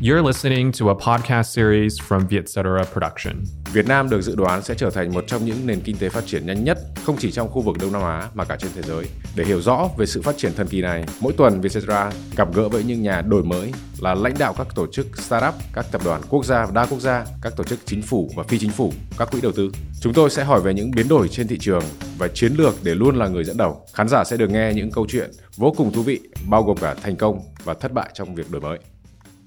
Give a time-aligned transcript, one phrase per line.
[0.00, 3.44] You're listening to a podcast series from Vietcetera Production.
[3.72, 6.26] Việt Nam được dự đoán sẽ trở thành một trong những nền kinh tế phát
[6.26, 8.82] triển nhanh nhất, không chỉ trong khu vực Đông Nam Á mà cả trên thế
[8.82, 9.04] giới.
[9.36, 12.68] Để hiểu rõ về sự phát triển thần kỳ này, mỗi tuần Vietcetera gặp gỡ
[12.68, 16.20] với những nhà đổi mới là lãnh đạo các tổ chức startup, các tập đoàn
[16.28, 18.92] quốc gia và đa quốc gia, các tổ chức chính phủ và phi chính phủ,
[19.18, 19.70] các quỹ đầu tư.
[20.00, 21.84] Chúng tôi sẽ hỏi về những biến đổi trên thị trường
[22.18, 23.86] và chiến lược để luôn là người dẫn đầu.
[23.94, 26.94] Khán giả sẽ được nghe những câu chuyện vô cùng thú vị, bao gồm cả
[27.02, 28.78] thành công và thất bại trong việc đổi mới.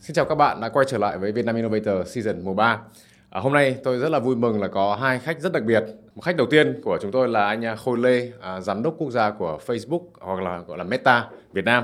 [0.09, 2.79] Xin chào các bạn đã quay trở lại với Vietnam Innovator Season mùa 3.
[3.29, 5.83] À, hôm nay tôi rất là vui mừng là có hai khách rất đặc biệt.
[6.15, 8.95] Một khách đầu tiên của chúng tôi là anh à, Khôi Lê, à, giám đốc
[8.97, 11.83] quốc gia của Facebook hoặc là gọi là Meta Việt Nam.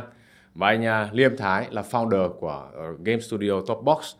[0.56, 4.14] Và anh à, Liêm Thái là founder của uh, Game Studio Topbox.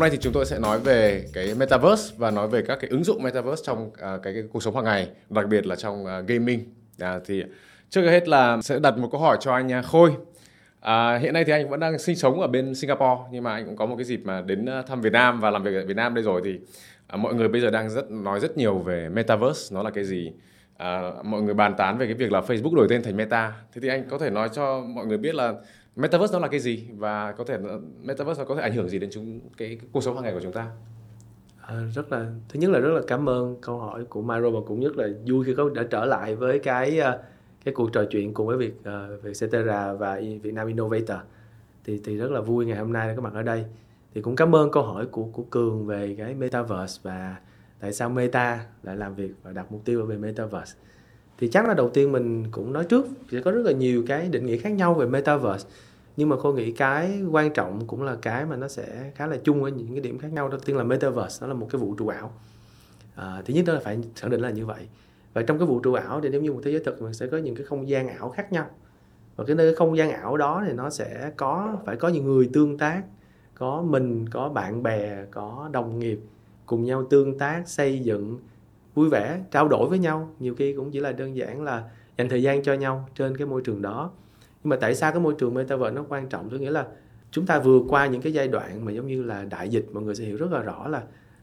[0.00, 2.90] Hôm nay thì chúng tôi sẽ nói về cái metaverse và nói về các cái
[2.90, 6.04] ứng dụng metaverse trong uh, cái, cái cuộc sống hàng ngày, đặc biệt là trong
[6.04, 6.64] uh, gaming.
[6.98, 7.42] À, thì
[7.90, 10.10] trước hết là sẽ đặt một câu hỏi cho anh à, Khôi.
[10.80, 13.66] À, hiện nay thì anh vẫn đang sinh sống ở bên Singapore nhưng mà anh
[13.66, 15.96] cũng có một cái dịp mà đến thăm Việt Nam và làm việc ở Việt
[15.96, 16.58] Nam đây rồi thì
[17.06, 20.04] à, mọi người bây giờ đang rất nói rất nhiều về metaverse nó là cái
[20.04, 20.32] gì.
[20.76, 23.52] À, mọi người bàn tán về cái việc là Facebook đổi tên thành Meta.
[23.74, 25.54] Thế thì anh có thể nói cho mọi người biết là
[26.00, 26.88] metaverse nó là cái gì?
[26.96, 27.58] Và có thể
[28.02, 30.32] metaverse nó có thể ảnh hưởng gì đến chúng cái, cái cuộc sống hàng ngày
[30.32, 30.70] của chúng ta?
[31.60, 34.60] À, rất là thứ nhất là rất là cảm ơn câu hỏi của Myro và
[34.66, 37.18] cũng nhất là vui khi có đã trở lại với cái à,
[37.64, 41.18] cái cuộc trò chuyện cùng với việc à, uh, về Cetera và Việt Nam Innovator.
[41.84, 43.64] Thì thì rất là vui ngày hôm nay có mặt ở đây.
[44.14, 47.36] Thì cũng cảm ơn câu hỏi của của Cường về cái metaverse và
[47.80, 50.78] tại sao Meta lại làm việc và đặt mục tiêu về metaverse.
[51.38, 54.28] Thì chắc là đầu tiên mình cũng nói trước sẽ có rất là nhiều cái
[54.28, 55.68] định nghĩa khác nhau về metaverse
[56.16, 59.36] nhưng mà cô nghĩ cái quan trọng cũng là cái mà nó sẽ khá là
[59.44, 61.80] chung ở những cái điểm khác nhau đầu tiên là metaverse nó là một cái
[61.80, 62.32] vũ trụ ảo.
[63.14, 64.88] À, thứ nhất đó là phải khẳng định là như vậy.
[65.34, 67.26] Và trong cái vũ trụ ảo thì nếu như một thế giới thực mình sẽ
[67.26, 68.66] có những cái không gian ảo khác nhau.
[69.36, 72.50] Và cái nơi không gian ảo đó thì nó sẽ có phải có những người
[72.52, 73.02] tương tác
[73.54, 76.20] có mình có bạn bè có đồng nghiệp
[76.66, 78.38] cùng nhau tương tác xây dựng
[78.94, 80.30] vui vẻ trao đổi với nhau.
[80.38, 83.46] Nhiều khi cũng chỉ là đơn giản là dành thời gian cho nhau trên cái
[83.46, 84.10] môi trường đó
[84.62, 86.50] nhưng mà tại sao cái môi trường metaverse nó quan trọng?
[86.50, 86.86] Tôi nghĩa là
[87.30, 90.02] chúng ta vừa qua những cái giai đoạn mà giống như là đại dịch mọi
[90.02, 91.02] người sẽ hiểu rất là rõ là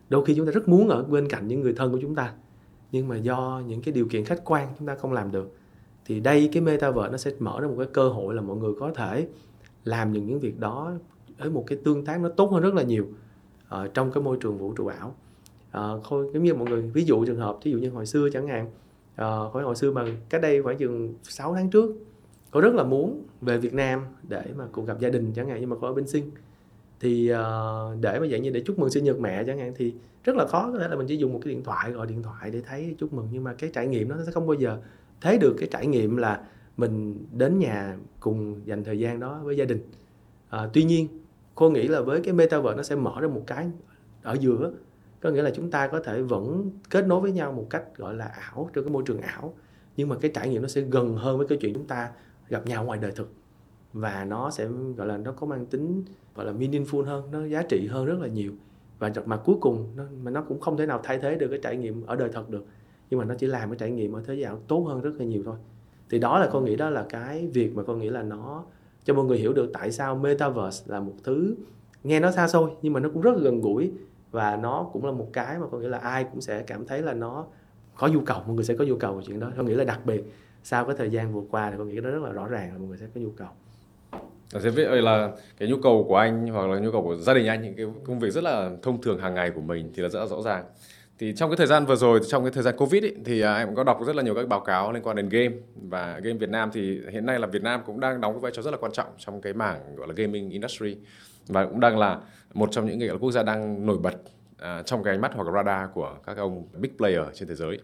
[0.10, 2.34] đôi khi chúng ta rất muốn ở bên cạnh những người thân của chúng ta
[2.92, 5.56] nhưng mà do những cái điều kiện khách quan chúng ta không làm được
[6.06, 8.74] thì đây cái metaverse nó sẽ mở ra một cái cơ hội là mọi người
[8.80, 9.28] có thể
[9.84, 10.94] làm những những việc đó
[11.38, 13.08] với một cái tương tác nó tốt hơn rất là nhiều
[13.76, 15.16] uh, trong cái môi trường vũ trụ ảo.
[15.78, 18.30] Uh, thôi giống như mọi người ví dụ trường hợp ví dụ như hồi xưa
[18.34, 18.66] chẳng hạn
[19.22, 21.96] uh, hồi xưa mà cách đây khoảng chừng 6 tháng trước
[22.52, 25.58] cô rất là muốn về Việt Nam để mà cùng gặp gia đình chẳng hạn
[25.60, 26.32] nhưng mà cô ở bên sinh
[27.00, 27.38] thì uh,
[28.02, 29.94] để mà dạng như để chúc mừng sinh nhật mẹ chẳng hạn thì
[30.28, 32.24] rất là khó có thể là mình chỉ dùng một cái điện thoại gọi điện
[32.24, 33.28] thoại để thấy chúc mừng.
[33.32, 34.78] Nhưng mà cái trải nghiệm nó sẽ không bao giờ
[35.22, 36.42] thấy được cái trải nghiệm là
[36.78, 39.80] mình đến nhà cùng dành thời gian đó với gia đình.
[40.50, 41.08] À, tuy nhiên
[41.56, 43.72] cô nghĩ là với cái metaverse nó sẽ mở ra một cái
[44.24, 44.72] ở giữa.
[45.22, 48.16] Có nghĩa là chúng ta có thể vẫn kết nối với nhau một cách gọi
[48.16, 49.54] là ảo trong cái môi trường ảo.
[49.98, 52.10] Nhưng mà cái trải nghiệm nó sẽ gần hơn với cái chuyện chúng ta
[52.50, 53.34] gặp nhau ngoài đời thực.
[53.94, 56.04] Và nó sẽ gọi là nó có mang tính
[56.36, 58.52] gọi là meaningful hơn nó giá trị hơn rất là nhiều.
[59.00, 61.60] Và mà cuối cùng nó, mà nó cũng không thể nào thay thế được cái
[61.64, 62.66] trải nghiệm ở đời thật được.
[63.10, 65.12] Nhưng mà nó chỉ làm cái trải nghiệm ở thế giới ảo tốt hơn rất
[65.18, 65.56] là nhiều thôi.
[66.10, 68.64] Thì đó là con nghĩ đó là cái việc mà con nghĩ là nó
[69.04, 71.56] cho mọi người hiểu được tại sao metaverse là một thứ
[72.04, 73.92] nghe nó xa xôi nhưng mà nó cũng rất là gần gũi.
[74.32, 77.02] Và nó cũng là một cái mà con nghĩ là ai cũng sẽ cảm thấy
[77.02, 77.46] là nó
[77.96, 79.52] có nhu cầu mọi người sẽ có nhu cầu về chuyện đó.
[79.58, 80.24] Con nghĩ là đặc biệt
[80.70, 82.78] sau cái thời gian vừa qua thì con nghĩ nó rất là rõ ràng là
[82.78, 83.48] mọi người sẽ có nhu cầu
[84.50, 87.48] sẽ biết là cái nhu cầu của anh hoặc là nhu cầu của gia đình
[87.48, 90.10] anh những cái công việc rất là thông thường hàng ngày của mình thì là
[90.10, 90.66] rất là rõ ràng.
[91.20, 93.56] Thì trong cái thời gian vừa rồi trong cái thời gian Covid ấy, thì à,
[93.56, 95.56] em em có đọc rất là nhiều các báo cáo liên quan đến game
[95.90, 98.52] và game Việt Nam thì hiện nay là Việt Nam cũng đang đóng cái vai
[98.56, 100.98] trò rất là quan trọng trong cái mảng gọi là gaming industry
[101.48, 102.20] và cũng đang là
[102.54, 104.16] một trong những cái quốc gia đang nổi bật
[104.60, 107.80] à, trong cái ánh mắt hoặc radar của các ông big player trên thế giới.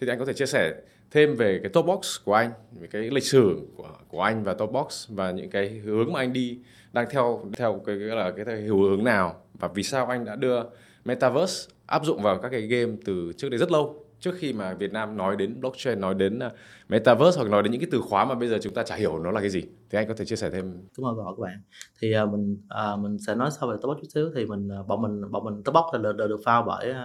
[0.00, 0.72] Thì anh có thể chia sẻ
[1.10, 4.54] thêm về cái top box của anh về cái lịch sử của của anh và
[4.54, 6.58] top box và những cái hướng mà anh đi
[6.92, 10.62] đang theo theo cái, cái là cái hướng nào và vì sao anh đã đưa
[11.04, 14.74] metaverse áp dụng vào các cái game từ trước đây rất lâu trước khi mà
[14.74, 16.52] Việt Nam nói đến blockchain nói đến uh,
[16.90, 19.18] metaverse hoặc nói đến những cái từ khóa mà bây giờ chúng ta chả hiểu
[19.18, 19.62] nó là cái gì.
[19.90, 20.88] Thì anh có thể chia sẻ thêm?
[20.96, 21.62] Cảm ơn các bạn.
[22.00, 22.56] Thì uh, mình
[22.92, 24.30] uh, mình sẽ nói sau về Topbox chút xíu.
[24.34, 26.96] Thì mình uh, bọn mình bọn mình Topbox là được, được, được bởi uh,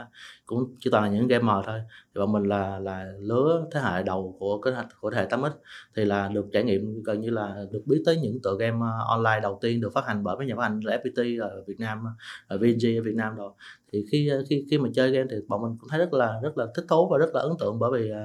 [0.46, 1.82] cũng chỉ toàn là những gamer thôi.
[1.90, 5.50] Thì bọn mình là là lứa thế hệ đầu của cái của thế hệ 8x
[5.96, 9.40] thì là được trải nghiệm gần như là được biết tới những tựa game online
[9.42, 12.04] đầu tiên được phát hành bởi mấy nhà phát hành là FPT ở Việt Nam
[12.48, 13.52] ở VNG ở Việt Nam rồi.
[13.92, 16.58] Thì khi khi khi mà chơi game thì bọn mình cũng thấy rất là rất
[16.58, 18.16] là thích thú và rất là ấn tượng bởi vì uh,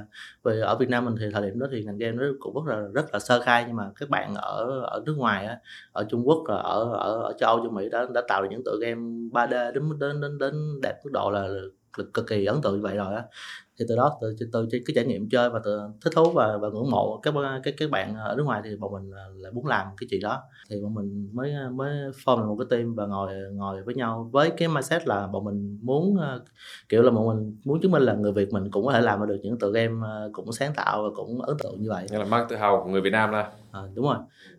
[0.44, 2.74] vì ở Việt Nam mình thì thời điểm đó thì ngành game nó cũng rất
[2.74, 3.64] là rất là sơ khai.
[3.66, 5.58] Nhưng mà các bạn ở ở nước ngoài á,
[5.92, 8.62] ở Trung Quốc ở ở ở châu Âu châu Mỹ đã đã tạo được những
[8.64, 9.00] tựa game
[9.32, 11.48] 3D đến đến đến đến đạt mức độ là
[11.92, 13.22] cực kỳ ấn tượng như vậy rồi á
[13.80, 16.68] thì từ đó từ từ cái trải nghiệm chơi và từ thích thú và và
[16.68, 19.86] ngưỡng mộ các các các bạn ở nước ngoài thì bọn mình lại muốn làm
[19.96, 21.90] cái chuyện đó thì bọn mình mới mới
[22.24, 25.78] form một cái team và ngồi ngồi với nhau với cái mindset là bọn mình
[25.82, 26.16] muốn
[26.88, 29.26] kiểu là bọn mình muốn chứng minh là người Việt mình cũng có thể làm
[29.26, 32.06] được những tựa game cũng sáng tạo và cũng ấn tượng như vậy.
[32.10, 33.50] Như là mang tự hào của người Việt Nam ra.
[33.72, 34.16] À, đúng rồi.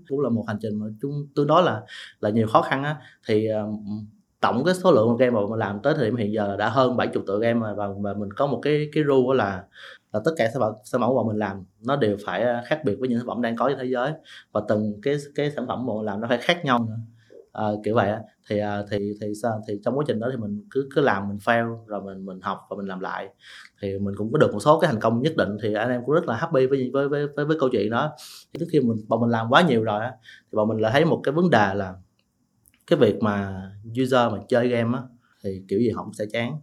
[0.09, 1.81] Cũng là một hành trình mà chúng tôi nói là
[2.19, 3.47] là nhiều khó khăn á thì
[4.41, 6.97] tổng cái số lượng game mà mình làm tới thời điểm hiện giờ đã hơn
[6.97, 9.63] 70 tựa game và, và mình có một cái cái rule là
[10.13, 12.81] là tất cả sản phẩm sản phẩm mà mình làm nó đều phải à, khác
[12.85, 14.11] biệt với những sản phẩm đang có trên thế giới
[14.51, 16.95] và từng cái cái sản phẩm mà mình làm nó phải khác nhau nữa.
[17.51, 18.11] À, kiểu vậy
[18.49, 19.61] thì à, thì thì sao?
[19.67, 22.41] Thì trong quá trình đó thì mình cứ cứ làm mình fail rồi mình mình
[22.41, 23.29] học và mình làm lại.
[23.81, 25.57] Thì mình cũng có được một số cái thành công nhất định.
[25.63, 28.11] Thì anh em cũng rất là happy với với với với, với câu chuyện đó.
[28.53, 30.91] Thì trước khi mình bọn mình làm quá nhiều rồi á thì bọn mình lại
[30.91, 31.93] thấy một cái vấn đề là
[32.91, 33.61] cái việc mà
[34.01, 35.03] user mà chơi game á
[35.43, 36.59] thì kiểu gì họ cũng sẽ chán.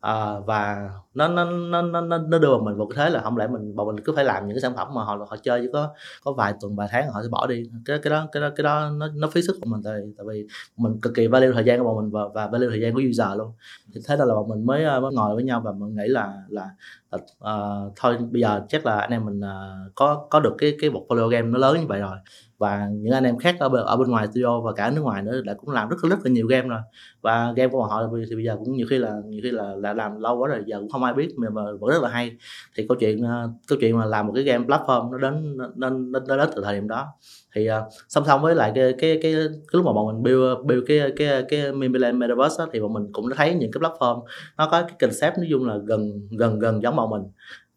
[0.00, 3.36] À, và nó nó nó nó nó đưa bọn mình vào cái thế là không
[3.36, 5.60] lẽ mình bọn mình cứ phải làm những cái sản phẩm mà họ họ chơi
[5.62, 5.94] chỉ có
[6.24, 7.62] có vài tuần vài tháng họ sẽ bỏ đi.
[7.84, 10.26] Cái cái đó cái đó cái đó nó nó phí sức của mình tại tại
[10.28, 10.46] vì
[10.76, 13.02] mình cực kỳ value thời gian của bọn mình và và value thời gian của
[13.10, 13.52] user luôn.
[13.94, 16.34] Thì thế là, là bọn mình mới mới ngồi với nhau và mình nghĩ là
[16.48, 16.70] là,
[17.10, 20.76] là uh, thôi bây giờ chắc là anh em mình uh, có có được cái
[20.80, 22.16] cái portfolio game nó lớn như vậy rồi
[22.60, 25.22] và những anh em khác ở bên, ở bên ngoài studio và cả nước ngoài
[25.22, 26.80] nữa đã cũng làm rất rất là nhiều game rồi.
[27.20, 29.92] Và game của họ thì bây giờ cũng nhiều khi là nhiều khi là, là
[29.92, 32.36] làm lâu quá rồi giờ cũng không ai biết mà, mà vẫn rất là hay.
[32.76, 36.12] Thì câu chuyện ờ, câu chuyện mà làm một cái game platform nó đến nên
[36.12, 37.06] nó, nó đến từ thời điểm đó.
[37.54, 40.66] Thì uh, song song với lại cái cái cái, cái lúc mà bọn mình build
[40.66, 43.80] build cái cái cái Mimiland Metaverse đó, thì bọn mình cũng đã thấy những cái
[43.80, 44.22] platform
[44.58, 47.22] nó có cái concept nói chung là gần gần gần giống bọn mình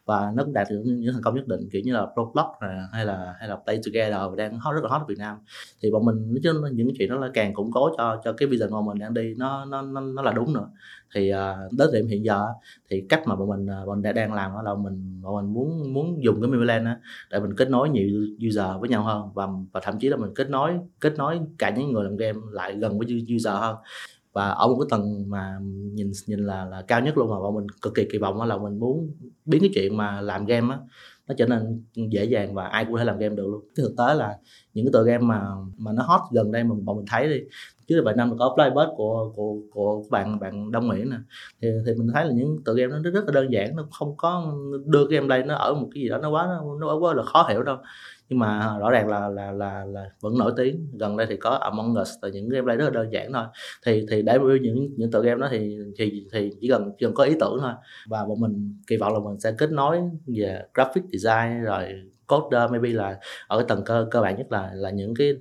[0.06, 2.78] và nó cũng đạt được những thành công nhất định kiểu như là Roblox này,
[2.92, 5.38] hay là hay là Play Together đang hot rất là hot ở Việt Nam.
[5.82, 8.48] Thì bọn mình nói chung những chuyện đó là càng củng cố cho cho cái
[8.48, 10.70] vision mà mình đang đi nó nó nó, nó là đúng nữa.
[11.16, 12.48] Thì uh, đến điểm hiện giờ
[12.90, 15.54] thì cách mà bọn mình à, bọn mình đang làm đó là mình bọn mình
[15.54, 16.88] muốn muốn dùng cái Mimiland
[17.30, 18.08] để mình kết nối nhiều
[18.48, 21.70] user với nhau hơn và và thậm chí là mình kết nối kết nối cả
[21.70, 23.76] những người làm game lại gần với user hơn
[24.34, 25.58] và ở một cái tầng mà
[25.94, 28.58] nhìn nhìn là là cao nhất luôn mà bọn mình cực kỳ kỳ vọng là
[28.58, 29.16] mình muốn
[29.46, 30.80] biến cái chuyện mà làm game á,
[31.28, 33.62] nó trở nên dễ dàng và ai cũng có thể làm game được luôn.
[33.76, 34.38] Cái thực tế là
[34.74, 35.42] những cái tựa game mà
[35.78, 37.40] mà nó hot gần đây mà bọn mình thấy đi
[37.88, 41.18] chứ là vài năm có Flybird của của của bạn bạn Đông Mỹ nè.
[41.62, 44.18] Thì thì mình thấy là những tựa game nó rất là đơn giản nó không
[44.18, 44.54] có
[44.86, 47.14] đưa cái game đây nó ở một cái gì đó nó quá nó, nó quá
[47.14, 47.78] là khó hiểu đâu.
[48.30, 50.88] Nhưng mà rõ ràng là là là là vẫn nổi tiếng.
[51.00, 53.44] Gần đây thì có Among Us là những gameplay rất là đơn giản thôi.
[53.86, 57.06] Thì thì để review những những tựa game đó thì thì thì chỉ cần chỉ
[57.06, 57.72] cần có ý tưởng thôi.
[58.10, 61.84] Và bọn mình kỳ vọng là mình sẽ kết nối về graphic design rồi
[62.42, 65.34] code ờ, maybe là ở cái tầng cơ cơ bản nhất là là những cái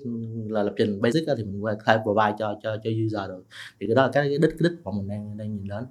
[0.49, 3.44] là lập trình basic thì mình có thể provide cho cho cho user được.
[3.81, 5.85] Thì cái đó là cái, cái đích cái đích mà mình đang đang nhìn đến.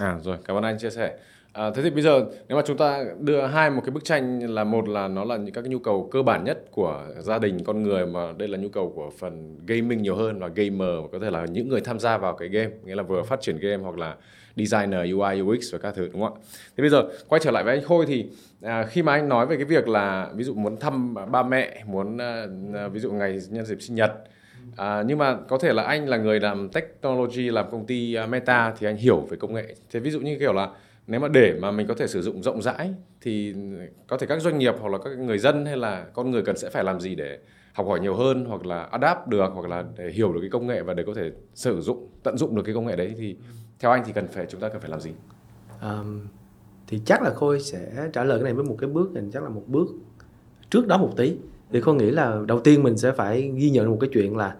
[0.00, 1.18] À rồi cảm ơn anh chia sẻ.
[1.52, 4.54] À, thế thì bây giờ nếu mà chúng ta đưa hai một cái bức tranh
[4.54, 7.38] là một là nó là những các cái nhu cầu cơ bản nhất của gia
[7.38, 10.88] đình con người mà đây là nhu cầu của phần gaming nhiều hơn và gamer
[11.12, 13.58] có thể là những người tham gia vào cái game nghĩa là vừa phát triển
[13.58, 14.16] game hoặc là
[14.56, 16.40] designer UI UX và các thứ đúng không ạ?
[16.76, 18.26] Thế bây giờ quay trở lại với anh Khôi thì
[18.62, 21.82] à, khi mà anh nói về cái việc là ví dụ muốn thăm ba mẹ
[21.86, 24.12] muốn à, à ví dụ ngày nhân dịp sinh nhật
[24.76, 28.28] À, nhưng mà có thể là anh là người làm technology làm công ty uh,
[28.28, 29.74] Meta thì anh hiểu về công nghệ.
[29.90, 30.68] Thế ví dụ như kiểu là
[31.06, 33.54] nếu mà để mà mình có thể sử dụng rộng rãi thì
[34.06, 36.56] có thể các doanh nghiệp hoặc là các người dân hay là con người cần
[36.56, 37.38] sẽ phải làm gì để
[37.72, 40.66] học hỏi nhiều hơn hoặc là adapt được hoặc là để hiểu được cái công
[40.66, 43.36] nghệ và để có thể sử dụng tận dụng được cái công nghệ đấy thì
[43.78, 45.12] theo anh thì cần phải chúng ta cần phải làm gì?
[45.82, 46.20] Um,
[46.86, 49.42] thì chắc là khôi sẽ trả lời cái này với một cái bước thì chắc
[49.42, 49.88] là một bước
[50.70, 51.36] trước đó một tí.
[51.70, 54.56] Thì khôi nghĩ là đầu tiên mình sẽ phải ghi nhận một cái chuyện là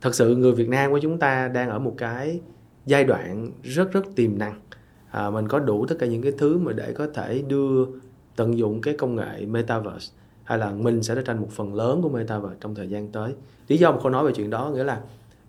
[0.00, 2.40] thật sự người Việt Nam của chúng ta đang ở một cái
[2.86, 4.60] giai đoạn rất rất tiềm năng.
[5.10, 7.86] À, mình có đủ tất cả những cái thứ mà để có thể đưa
[8.36, 10.12] tận dụng cái công nghệ metaverse
[10.44, 13.34] hay là mình sẽ trở thành một phần lớn của metaverse trong thời gian tới.
[13.68, 15.00] Lý do mà khôi nói về chuyện đó nghĩa là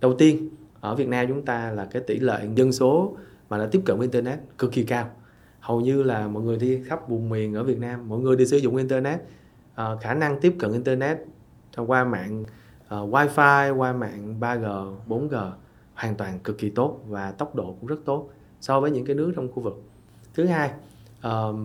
[0.01, 0.49] đầu tiên
[0.81, 3.17] ở Việt Nam chúng ta là cái tỷ lệ dân số
[3.49, 5.09] mà đã tiếp cận với internet cực kỳ cao.
[5.59, 8.45] Hầu như là mọi người đi khắp vùng miền ở Việt Nam mọi người đi
[8.45, 9.19] sử dụng internet
[9.75, 11.17] à, khả năng tiếp cận internet
[11.73, 12.43] thông qua mạng
[12.95, 15.51] uh, wifi qua mạng 3G 4G
[15.93, 18.29] hoàn toàn cực kỳ tốt và tốc độ cũng rất tốt
[18.61, 19.81] so với những cái nước trong khu vực.
[20.33, 20.71] Thứ hai
[21.21, 21.55] ờ, uh,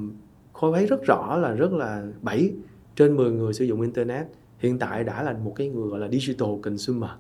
[0.53, 2.53] khôi thấy rất rõ là rất là 7
[2.97, 4.27] trên 10 người sử dụng internet
[4.59, 7.11] hiện tại đã là một cái người gọi là digital consumer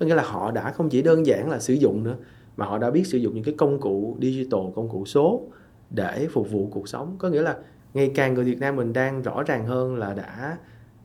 [0.00, 2.16] có nghĩa là họ đã không chỉ đơn giản là sử dụng nữa,
[2.56, 5.42] mà họ đã biết sử dụng những cái công cụ digital, công cụ số
[5.90, 7.16] để phục vụ cuộc sống.
[7.18, 7.56] Có nghĩa là
[7.94, 10.58] ngày càng người Việt Nam mình đang rõ ràng hơn là đã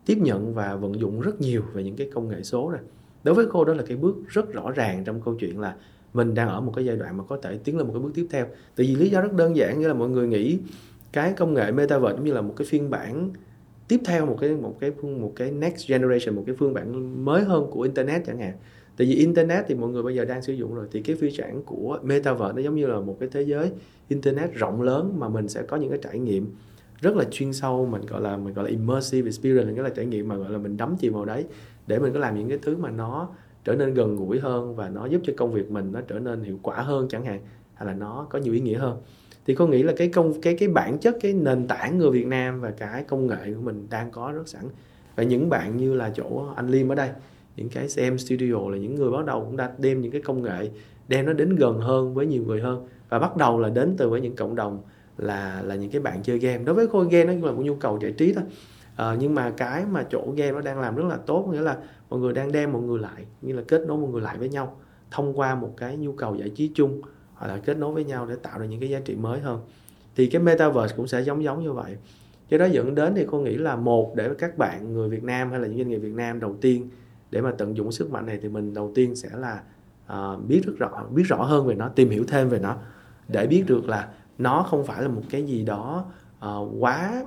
[0.05, 2.81] tiếp nhận và vận dụng rất nhiều về những cái công nghệ số này
[3.23, 5.75] đối với cô, đó là cái bước rất rõ ràng trong câu chuyện là
[6.13, 8.11] mình đang ở một cái giai đoạn mà có thể tiến lên một cái bước
[8.15, 8.45] tiếp theo.
[8.45, 10.59] Tại vì lý do rất đơn giản, nghĩa là mọi người nghĩ
[11.11, 13.29] cái công nghệ metaverse giống như là một cái phiên bản
[13.87, 17.43] tiếp theo, một cái một cái một cái next generation, một cái phiên bản mới
[17.43, 18.53] hơn của internet chẳng hạn
[18.97, 21.29] tại vì internet thì mọi người bây giờ đang sử dụng rồi, thì cái phi
[21.39, 23.71] bản của metaverse nó giống như là một cái thế giới
[24.07, 26.55] internet rộng lớn mà mình sẽ có những cái trải nghiệm
[27.01, 30.05] rất là chuyên sâu, mình gọi là, mình gọi là immersive experience nghĩa là trải
[30.05, 31.45] nghiệm mà gọi là mình đắm chìm vào đấy
[31.87, 33.29] để mình có làm những cái thứ mà nó
[33.63, 36.43] trở nên gần gũi hơn và nó giúp cho công việc mình nó trở nên
[36.43, 37.39] hiệu quả hơn chẳng hạn,
[37.73, 38.97] hay là nó có nhiều ý nghĩa hơn.
[39.45, 42.27] Thì con nghĩ là cái công, cái cái bản chất, cái nền tảng người Việt
[42.27, 44.63] Nam và cái công nghệ của mình đang có rất sẵn.
[45.15, 47.09] Và những bạn như là chỗ anh Liêm ở đây
[47.55, 50.41] những cái CM Studio là những người bắt đầu cũng đã đem những cái công
[50.41, 50.69] nghệ
[51.07, 52.87] đem nó đến gần hơn với nhiều người hơn.
[53.09, 54.81] Và bắt đầu là đến từ với những cộng đồng
[55.17, 56.63] là là những cái bạn chơi game.
[56.63, 58.43] Đối với khối game nó là một nhu cầu giải trí thôi.
[58.95, 61.77] À, nhưng mà cái mà chỗ game nó đang làm rất là tốt nghĩa là
[62.09, 64.49] mọi người đang đem mọi người lại như là kết nối mọi người lại với
[64.49, 64.77] nhau
[65.11, 67.01] thông qua một cái nhu cầu giải trí chung
[67.33, 69.59] hoặc là kết nối với nhau để tạo ra những cái giá trị mới hơn.
[70.15, 71.97] Thì cái metaverse cũng sẽ giống giống như vậy.
[72.49, 75.49] Cái đó dẫn đến thì cô nghĩ là một để các bạn người Việt Nam
[75.51, 76.89] hay là những doanh nghiệp Việt Nam đầu tiên
[77.33, 79.61] để mà tận dụng sức mạnh này thì mình đầu tiên sẽ là
[80.13, 82.77] uh, biết rất rõ biết rõ hơn về nó tìm hiểu thêm về nó.
[83.27, 86.05] Để biết được là nó không phải là một cái gì đó
[86.45, 87.25] uh, quá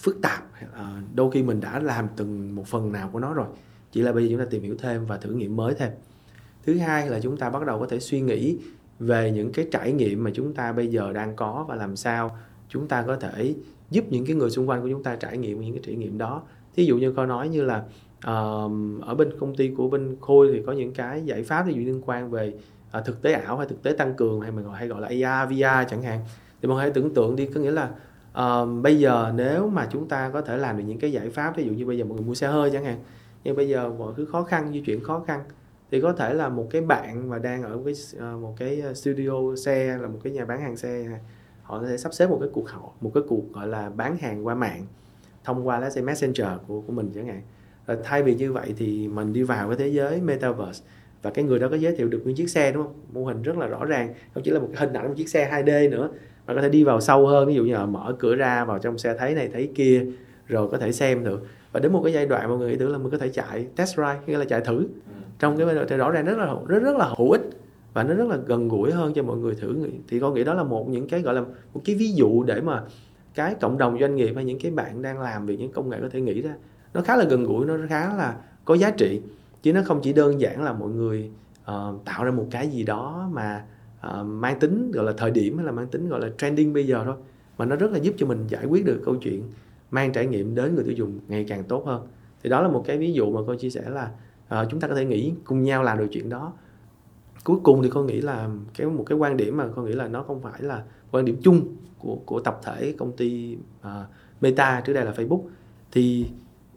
[0.00, 0.78] phức tạp uh,
[1.14, 3.46] đôi khi mình đã làm từng một phần nào của nó rồi.
[3.92, 5.90] Chỉ là bây giờ chúng ta tìm hiểu thêm và thử nghiệm mới thêm.
[6.66, 8.58] Thứ hai là chúng ta bắt đầu có thể suy nghĩ
[8.98, 12.38] về những cái trải nghiệm mà chúng ta bây giờ đang có và làm sao
[12.68, 13.54] chúng ta có thể
[13.90, 16.18] giúp những cái người xung quanh của chúng ta trải nghiệm những cái trải nghiệm
[16.18, 16.42] đó.
[16.76, 17.84] Thí dụ như coi nói như là
[19.02, 21.80] ở bên công ty của bên khôi thì có những cái giải pháp ví dụ
[21.80, 22.54] liên quan về
[22.98, 25.08] uh, thực tế ảo hay thực tế tăng cường hay mình gọi hay gọi là
[25.08, 26.20] AR VR chẳng hạn.
[26.62, 27.90] Thì mọi người hãy tưởng tượng đi có nghĩa là
[28.38, 31.56] uh, bây giờ nếu mà chúng ta có thể làm được những cái giải pháp
[31.56, 32.98] ví dụ như bây giờ mọi người mua xe hơi chẳng hạn
[33.44, 35.44] nhưng bây giờ mọi thứ khó khăn di chuyển khó khăn
[35.90, 37.94] thì có thể là một cái bạn mà đang ở cái
[38.40, 41.18] một cái ờ, ờ, studio xe là một cái nhà bán hàng xe
[41.62, 44.16] họ có thể sắp xếp một cái cuộc họp một cái cuộc gọi là bán
[44.16, 44.86] hàng qua mạng
[45.44, 47.42] thông qua lá xe messenger của của mình chẳng hạn
[47.86, 50.84] rồi thay vì như vậy thì mình đi vào cái thế giới metaverse.
[51.22, 52.94] Và cái người đó có giới thiệu được những chiếc xe đúng không?
[53.12, 54.14] Mô hình rất là rõ ràng.
[54.34, 56.10] Không chỉ là một hình ảnh một chiếc xe 2D nữa
[56.46, 57.48] mà có thể đi vào sâu hơn.
[57.48, 60.06] Ví dụ như là mở cửa ra vào trong xe thấy này thấy kia
[60.46, 62.92] rồi có thể xem được và đến một cái giai đoạn mọi người nghĩ tưởng
[62.92, 64.86] là mình có thể chạy test ride nghĩa là chạy thử.
[65.38, 67.42] Trong cái thì rõ ràng rất là rất rất là hữu ích
[67.94, 70.54] và nó rất là gần gũi hơn cho mọi người thử thì con nghĩ đó
[70.54, 71.40] là một những cái gọi là
[71.74, 72.82] một cái ví dụ để mà
[73.34, 75.98] cái cộng đồng doanh nghiệp hay những cái bạn đang làm việc những công nghệ
[76.02, 76.54] có thể nghĩ ra
[76.94, 79.20] nó khá là gần gũi nó khá là có giá trị.
[79.62, 81.30] Chứ nó không chỉ đơn giản là mọi người
[81.62, 83.64] uh, tạo ra một cái gì đó mà
[84.06, 86.86] uh, mang tính gọi là thời điểm hay là mang tính gọi là trending bây
[86.86, 87.14] giờ thôi.
[87.58, 89.42] Mà nó rất là giúp cho mình giải quyết được câu chuyện
[89.90, 92.06] mang trải nghiệm đến người tiêu dùng ngày càng tốt hơn.
[92.42, 94.10] Thì đó là một cái ví dụ mà con chia sẻ là
[94.60, 96.52] uh, chúng ta có thể nghĩ cùng nhau làm được chuyện đó.
[97.44, 100.08] Cuối cùng thì con nghĩ là cái một cái quan điểm mà con nghĩ là
[100.08, 103.88] nó không phải là quan điểm chung của của tập thể công ty uh,
[104.40, 105.42] Meta trước đây là Facebook.
[105.92, 106.26] Thì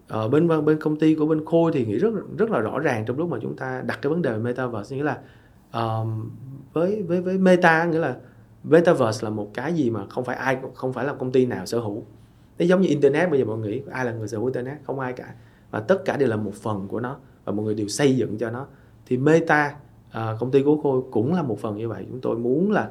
[0.07, 2.79] Ờ, ở bên bên công ty của bên Khôi thì nghĩ rất rất là rõ
[2.79, 5.19] ràng trong lúc mà chúng ta đặt cái vấn đề metaverse nghĩa là
[5.73, 6.29] um,
[6.73, 8.15] với với với meta nghĩa là
[8.63, 11.65] metaverse là một cái gì mà không phải ai không phải là công ty nào
[11.65, 12.03] sở hữu.
[12.59, 14.77] Nó giống như internet bây giờ mọi người nghĩ ai là người sở hữu internet?
[14.83, 15.33] Không ai cả.
[15.71, 18.37] Và tất cả đều là một phần của nó và mọi người đều xây dựng
[18.37, 18.65] cho nó.
[19.05, 19.75] Thì meta
[20.09, 22.05] uh, công ty của Khôi cũng là một phần như vậy.
[22.09, 22.89] Chúng tôi muốn là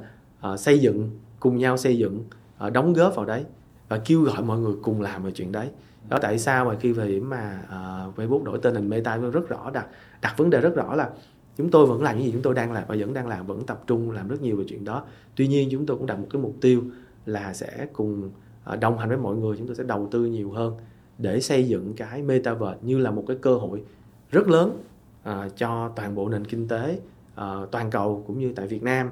[0.53, 2.25] uh, xây dựng cùng nhau xây dựng
[2.67, 3.45] uh, đóng góp vào đấy
[3.89, 5.69] và kêu gọi mọi người cùng làm về chuyện đấy
[6.09, 9.49] đó tại sao mà khi thời điểm mà uh, Facebook đổi tên thành Meta rất
[9.49, 9.87] rõ đặt
[10.23, 11.11] đặt vấn đề rất rõ là
[11.57, 13.67] chúng tôi vẫn làm những gì chúng tôi đang làm và vẫn đang làm vẫn
[13.67, 15.05] tập trung làm rất nhiều về chuyện đó.
[15.37, 16.83] Tuy nhiên chúng tôi cũng đặt một cái mục tiêu
[17.27, 18.31] là sẽ cùng
[18.73, 20.77] uh, đồng hành với mọi người chúng tôi sẽ đầu tư nhiều hơn
[21.19, 23.83] để xây dựng cái metaverse như là một cái cơ hội
[24.31, 24.83] rất lớn
[25.29, 26.99] uh, cho toàn bộ nền kinh tế
[27.41, 29.11] uh, toàn cầu cũng như tại Việt Nam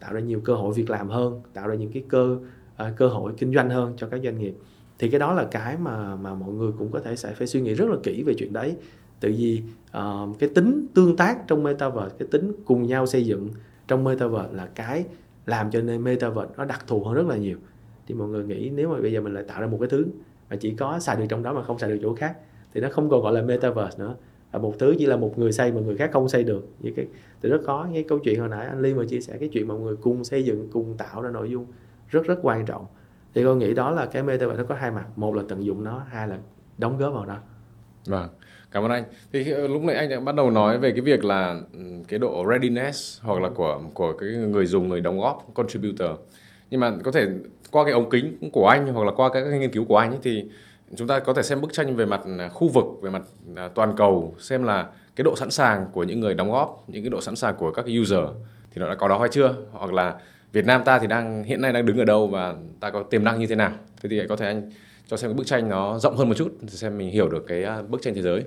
[0.00, 2.38] tạo ra nhiều cơ hội việc làm hơn tạo ra những cái cơ
[2.74, 4.54] uh, cơ hội kinh doanh hơn cho các doanh nghiệp
[4.98, 7.60] thì cái đó là cái mà mà mọi người cũng có thể sẽ phải suy
[7.60, 8.76] nghĩ rất là kỹ về chuyện đấy.
[9.20, 9.62] Tự vì
[9.98, 13.48] uh, cái tính tương tác trong metaverse cái tính cùng nhau xây dựng
[13.88, 15.04] trong metaverse là cái
[15.46, 17.58] làm cho nên metaverse nó đặc thù hơn rất là nhiều.
[18.06, 20.06] Thì mọi người nghĩ nếu mà bây giờ mình lại tạo ra một cái thứ
[20.50, 22.36] mà chỉ có xài được trong đó mà không xài được chỗ khác
[22.74, 24.14] thì nó không còn gọi là metaverse nữa.
[24.52, 26.68] Và một thứ chỉ là một người xây mà người khác không xây được.
[26.80, 27.06] Như cái
[27.42, 29.68] thì rất có cái câu chuyện hồi nãy anh Ly mà chia sẻ cái chuyện
[29.68, 31.66] mọi người cùng xây dựng cùng tạo ra nội dung
[32.08, 32.86] rất rất quan trọng
[33.36, 35.84] thì con nghĩ đó là cái Meta nó có hai mặt một là tận dụng
[35.84, 36.38] nó hai là
[36.78, 37.36] đóng góp vào nó
[38.06, 38.28] Vâng,
[38.70, 39.04] cảm ơn anh.
[39.32, 42.18] Thì ờ, lúc nãy anh đã bắt đầu nói về cái việc là ừ, cái
[42.18, 46.10] độ readiness hoặc là của của cái người dùng người đóng góp contributor.
[46.70, 47.28] Nhưng mà có thể
[47.70, 50.18] qua cái ống kính của anh hoặc là qua các nghiên cứu của anh ấy,
[50.22, 50.44] thì
[50.96, 53.22] chúng ta có thể xem bức tranh về mặt à, khu vực, về mặt
[53.56, 57.02] à, toàn cầu xem là cái độ sẵn sàng của những người đóng góp, những
[57.02, 58.24] cái độ sẵn sàng của các user
[58.70, 60.14] thì nó đã có đó hay chưa hoặc là
[60.52, 63.24] Việt Nam ta thì đang hiện nay đang đứng ở đâu và ta có tiềm
[63.24, 63.72] năng như thế nào.
[64.02, 64.70] Thế thì có thể anh
[65.06, 67.44] cho xem cái bức tranh nó rộng hơn một chút để xem mình hiểu được
[67.46, 68.44] cái à, bức tranh thế giới.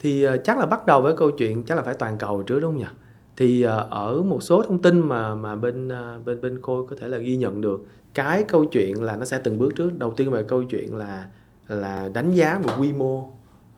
[0.00, 2.60] thì à, chắc là bắt đầu với câu chuyện chắc là phải toàn cầu trước
[2.60, 2.88] đúng không nhỉ
[3.36, 5.88] thì à, ở một số thông tin mà mà bên
[6.24, 9.38] bên bên cô có thể là ghi nhận được cái câu chuyện là nó sẽ
[9.44, 11.26] từng bước trước đầu tiên về câu chuyện là
[11.68, 13.18] là đánh giá một quy mô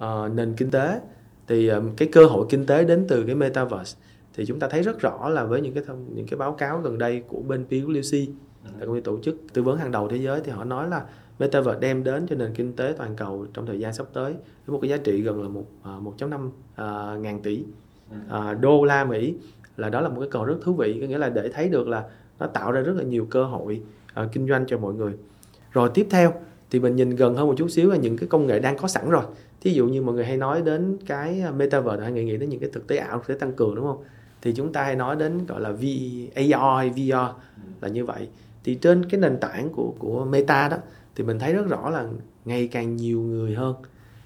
[0.05, 1.01] uh, nền kinh tế
[1.49, 3.99] thì um, cái cơ hội kinh tế đến từ cái metaverse
[4.35, 6.79] thì chúng ta thấy rất rõ là với những cái thông những cái báo cáo
[6.79, 8.27] gần đây của bên PwC
[8.65, 11.05] là công ty tổ chức tư vấn hàng đầu thế giới thì họ nói là
[11.39, 14.33] Metaverse đem đến cho nền kinh tế toàn cầu trong thời gian sắp tới
[14.67, 17.65] với một cái giá trị gần là một à, 1.5 à, ngàn tỷ
[18.29, 19.35] à, đô la Mỹ.
[19.77, 21.89] Là đó là một cái cầu rất thú vị có nghĩa là để thấy được
[21.89, 22.05] là
[22.39, 23.83] nó tạo ra rất là nhiều cơ hội
[24.15, 25.13] à, kinh doanh cho mọi người.
[25.73, 26.33] Rồi tiếp theo
[26.71, 28.89] thì mình nhìn gần hơn một chút xíu là những cái công nghệ đang có
[28.89, 29.25] sẵn rồi.
[29.61, 32.71] Thí dụ như mọi người hay nói đến cái metaverse hay nghĩ đến những cái
[32.73, 34.05] thực tế ảo thực tế tăng cường đúng không
[34.43, 35.85] thì chúng ta hay nói đến gọi là V,
[36.35, 37.37] AR hay VR
[37.81, 38.29] là như vậy.
[38.65, 40.77] Thì trên cái nền tảng của của Meta đó
[41.17, 42.07] thì mình thấy rất rõ là
[42.45, 43.75] ngày càng nhiều người hơn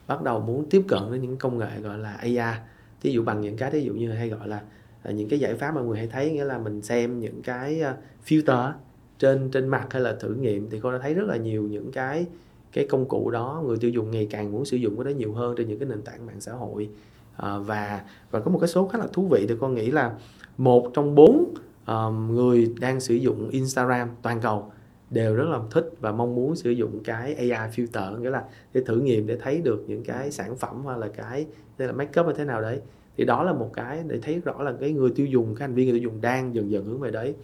[0.06, 2.58] bắt đầu muốn tiếp cận đến những công nghệ gọi là AR
[3.00, 4.62] thí dụ bằng những cái thí dụ như hay gọi là
[5.04, 7.82] là những cái giải pháp mà người hay thấy nghĩa là mình xem những cái
[7.90, 8.72] uh, filter
[9.18, 11.92] trên trên mặt hay là thử nghiệm thì cô đã thấy rất là nhiều những
[11.92, 12.26] cái
[12.72, 15.32] cái công cụ đó người tiêu dùng ngày càng muốn sử dụng cái đó nhiều
[15.32, 16.88] hơn trên những cái nền tảng mạng xã hội
[17.36, 20.12] à, và và có một cái số khá là thú vị thì con nghĩ là
[20.58, 21.54] một trong bốn
[21.86, 24.72] um, người đang sử dụng Instagram toàn cầu
[25.10, 28.82] đều rất là thích và mong muốn sử dụng cái AI filter nghĩa là để
[28.86, 31.46] thử nghiệm để thấy được những cái sản phẩm hoặc là cái
[31.78, 32.80] đây là make up như thế nào đấy.
[33.16, 35.74] Thì đó là một cái để thấy rõ là cái người tiêu dùng cái hành
[35.74, 37.34] vi người tiêu dùng đang dần dần hướng về đấy.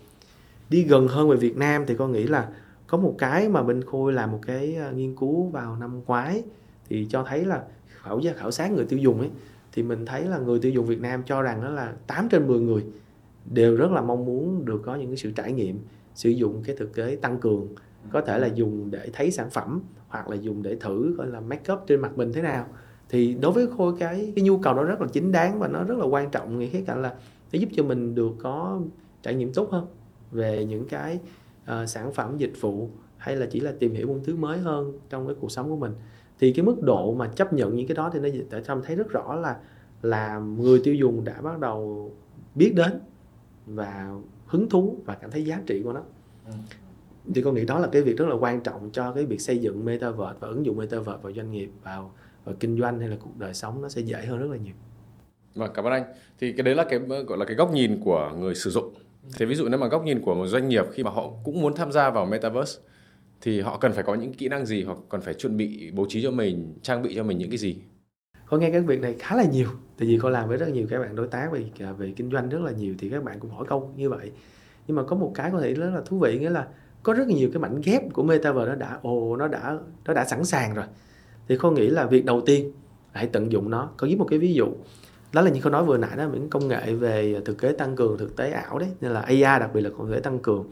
[0.70, 2.48] Đi gần hơn về Việt Nam thì con nghĩ là
[2.86, 6.42] có một cái mà bên Khôi làm một cái ờ, nghiên cứu vào năm ngoái
[6.88, 9.30] thì cho thấy là khảo gia khảo sát người tiêu dùng ấy
[9.78, 12.46] thì mình thấy là người tiêu dùng Việt Nam cho rằng đó là 8 trên
[12.46, 12.84] 10 người
[13.44, 15.78] đều rất là mong muốn được có những cái sự trải nghiệm
[16.14, 17.68] sử dụng cái thực tế tăng cường
[18.12, 21.40] có thể là dùng để thấy sản phẩm hoặc là dùng để thử coi là
[21.40, 22.66] make up trên mặt mình thế nào.
[23.08, 25.84] Thì đối với khôi cái cái nhu cầu đó rất là chính đáng và nó
[25.84, 27.14] rất là quan trọng nghĩ khía cạnh là
[27.52, 28.80] nó giúp cho mình được có
[29.22, 29.86] trải nghiệm tốt hơn
[30.30, 31.18] về những cái
[31.62, 34.98] uh, sản phẩm dịch vụ hay là chỉ là tìm hiểu một thứ mới hơn
[35.10, 35.92] trong cái cuộc sống của mình
[36.40, 38.96] thì cái mức độ mà chấp nhận những cái đó thì nó để cho thấy
[38.96, 39.56] rất rõ là
[40.02, 42.10] là người tiêu dùng đã bắt đầu
[42.54, 43.00] biết đến
[43.66, 44.10] và
[44.46, 46.02] hứng thú và cảm thấy giá trị của nó
[46.46, 46.52] ừ.
[47.34, 49.58] thì con nghĩ đó là cái việc rất là quan trọng cho cái việc xây
[49.58, 52.12] dựng metaverse và ứng dụng metaverse vào doanh nghiệp vào,
[52.44, 54.74] vào kinh doanh hay là cuộc đời sống nó sẽ dễ hơn rất là nhiều
[55.54, 56.04] Vâng, cảm ơn anh.
[56.40, 58.94] Thì cái đấy là cái gọi là cái góc nhìn của người sử dụng.
[59.36, 61.60] Thế ví dụ nếu mà góc nhìn của một doanh nghiệp khi mà họ cũng
[61.60, 62.80] muốn tham gia vào metaverse
[63.40, 64.82] thì họ cần phải có những kỹ năng gì?
[64.82, 67.58] Hoặc cần phải chuẩn bị bố trí cho mình, trang bị cho mình những cái
[67.58, 67.76] gì?
[68.48, 70.86] có nghe cái việc này khá là nhiều tại vì con làm với rất nhiều
[70.90, 73.40] các bạn đối tác về à, về kinh doanh rất là nhiều thì các bạn
[73.40, 74.32] cũng hỏi câu như vậy.
[74.86, 76.66] Nhưng mà có một cái có thể rất là thú vị nghĩa là
[77.02, 80.24] có rất nhiều cái mảnh ghép của metaverse nó đã ồ nó đã nó đã
[80.24, 80.84] sẵn sàng rồi.
[81.48, 82.72] Thì con nghĩ là việc đầu tiên
[83.12, 83.90] hãy tận dụng nó.
[83.96, 84.66] Có giúp một cái ví dụ
[85.32, 87.96] đó là như con nói vừa nãy đó những công nghệ về thực tế tăng
[87.96, 90.70] cường thực tế ảo đấy nên là AI đặc biệt là công nghệ tăng cường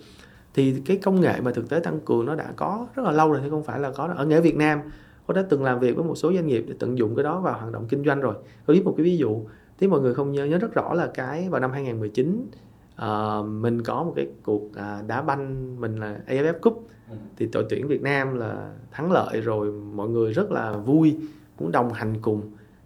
[0.56, 3.32] thì cái công nghệ mà thực tế tăng cường nó đã có rất là lâu
[3.32, 4.80] rồi chứ không phải là có ở nghĩa Việt Nam
[5.26, 7.40] có đã từng làm việc với một số doanh nghiệp để tận dụng cái đó
[7.40, 8.34] vào hoạt động kinh doanh rồi.
[8.66, 9.40] Tôi biết một cái ví dụ
[9.78, 12.54] thì mọi người không nhớ nhớ rất rõ là cái vào năm 2019 uh,
[12.96, 16.88] ờ, mình có một cái cuộc uh, đá banh mình là AFF Cup.
[17.10, 17.16] Ừ.
[17.36, 21.16] thì đội tuyển Việt Nam là thắng lợi rồi mọi người rất là vui
[21.58, 22.42] muốn đồng hành cùng.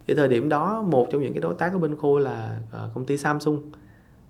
[0.07, 2.95] Thì thời điểm đó một trong những cái đối tác của bên khôi là uh,
[2.95, 3.63] công ty Samsung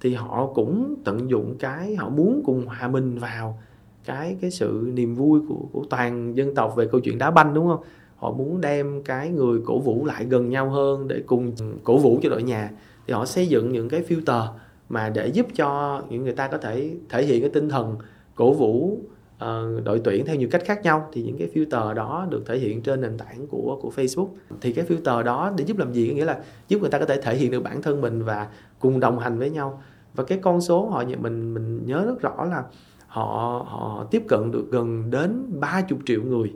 [0.00, 3.58] thì họ cũng tận dụng cái họ muốn cùng hòa mình vào
[4.04, 7.54] cái cái sự niềm vui của của toàn dân tộc về câu chuyện đá banh
[7.54, 7.80] đúng không?
[8.16, 11.52] Họ muốn đem cái người cổ vũ lại gần nhau hơn để cùng
[11.84, 12.70] cổ vũ cho đội nhà.
[13.06, 14.46] Thì họ xây dựng những cái filter
[14.88, 17.96] mà để giúp cho những người ta có thể thể hiện cái tinh thần
[18.34, 18.98] cổ vũ
[19.44, 21.08] uh, đội tuyển theo nhiều cách khác nhau.
[21.12, 24.28] Thì những cái filter đó được thể hiện trên nền tảng của của Facebook.
[24.60, 26.08] Thì cái filter đó để giúp làm gì?
[26.08, 28.46] Có nghĩa là giúp người ta có thể thể hiện được bản thân mình và
[28.78, 29.82] cùng đồng hành với nhau
[30.14, 32.64] và cái con số họ mình mình nhớ rất rõ là
[33.11, 36.53] họ họ tiếp cận được gần đến 30 triệu người.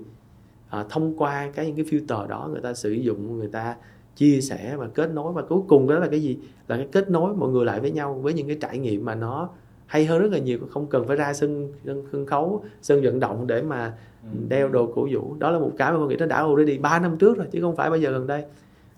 [0.69, 3.77] À, thông qua cái những cái filter đó người ta sử dụng người ta
[4.17, 5.33] chia sẻ và kết nối.
[5.33, 6.38] Và cuối cùng đó là cái gì?
[6.69, 9.14] Là cái kết nối mọi người lại với nhau với những cái trải nghiệm mà
[9.14, 9.49] nó
[9.87, 10.59] hay hơn rất là nhiều.
[10.71, 11.73] Không cần phải ra sân
[12.12, 14.38] sân khấu sân vận động để mà ừ.
[14.49, 15.37] đeo đồ cổ vũ.
[15.38, 17.61] Đó là một cái mà tôi nghĩ nó đã already ba năm trước rồi chứ
[17.61, 18.45] không phải bây giờ gần đây.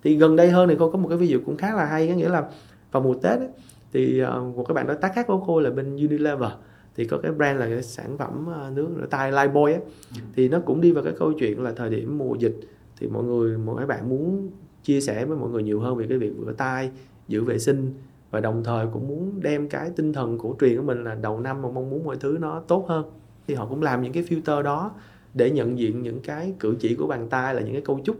[0.05, 2.09] Thì gần đây hơn thì cô có một cái ví dụ cũng khá là hay.
[2.09, 2.45] Có nghĩa là
[2.92, 3.49] vào mùa tết ấy,
[3.96, 6.50] thì uh, một cái bạn đối tác khác của cô là bên Unilever.
[6.96, 9.80] Thì có cái brand là cái sản phẩm uh, nước rửa tay Lifebuoy ấy.
[10.35, 12.56] thì nó cũng đi vào cái câu chuyện là thời điểm mùa dịch
[13.00, 14.50] thì mọi người mỗi bạn muốn
[14.82, 16.90] chia sẻ với mọi người nhiều hơn về cái việc rửa tay
[17.28, 17.94] giữ vệ sinh.
[18.30, 21.40] Và đồng thời cũng muốn đem cái tinh thần cổ truyền của mình là đầu
[21.40, 23.04] năm mà mong muốn mọi thứ nó tốt hơn.
[23.46, 24.90] Thì họ cũng làm những cái filter đó
[25.35, 28.16] để nhận diện những cái cử chỉ của bàn tay là những cái câu chúc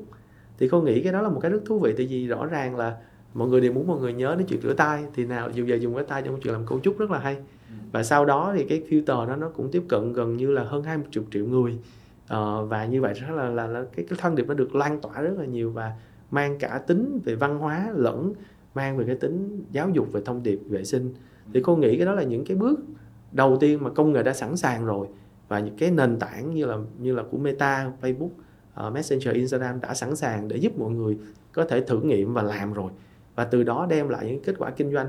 [0.59, 2.77] thì cô nghĩ cái đó là một cái rất thú vị tại vì rõ ràng
[2.77, 2.97] là
[3.37, 5.77] mọi người đều muốn mọi người nhớ đến chuyện rửa tay thì nào dù giờ
[5.77, 7.37] dùng cái tay trong chuyện làm cấu trúc rất là hay.
[7.93, 10.83] Và sau đó thì cái filter đó nó cũng tiếp cận gần như là hơn
[10.83, 11.79] 20 triệu, triệu người.
[12.29, 15.01] Ờ, và như vậy rất là, là là cái cái thông điệp nó được lan
[15.01, 15.93] tỏa rất là nhiều và
[16.31, 18.33] mang cả tính về văn hóa lẫn
[18.75, 21.15] mang về cái tính giáo dục về thông điệp vệ sinh.
[21.55, 22.81] Thì cô nghĩ cái đó là những cái bước
[23.33, 25.07] đầu tiên mà công nghệ đã sẵn sàng rồi.
[25.49, 28.31] Và những cái nền tảng như là như là của Meta, Facebook,
[28.87, 31.19] uh, Messenger, Instagram đã sẵn sàng để giúp mọi người
[31.53, 32.91] có thể thử nghiệm và làm rồi
[33.37, 35.09] và từ đó đem lại những kết quả kinh doanh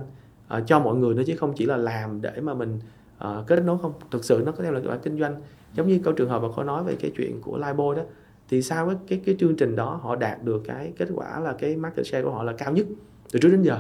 [0.58, 2.80] uh, cho mọi người nữa chứ không chỉ là làm để mà mình
[3.24, 3.94] uh, kết nối không.
[4.12, 5.42] Thực sự nó có đem lại kết quả kinh doanh.
[5.74, 8.04] Giống như câu trường hợp mà có nói về cái chuyện của Liveboy đó
[8.50, 11.54] thì sau cái, cái cái chương trình đó họ đạt được cái kết quả là
[11.54, 12.86] cái market share của họ là cao nhất
[13.32, 13.80] từ trước đến giờ.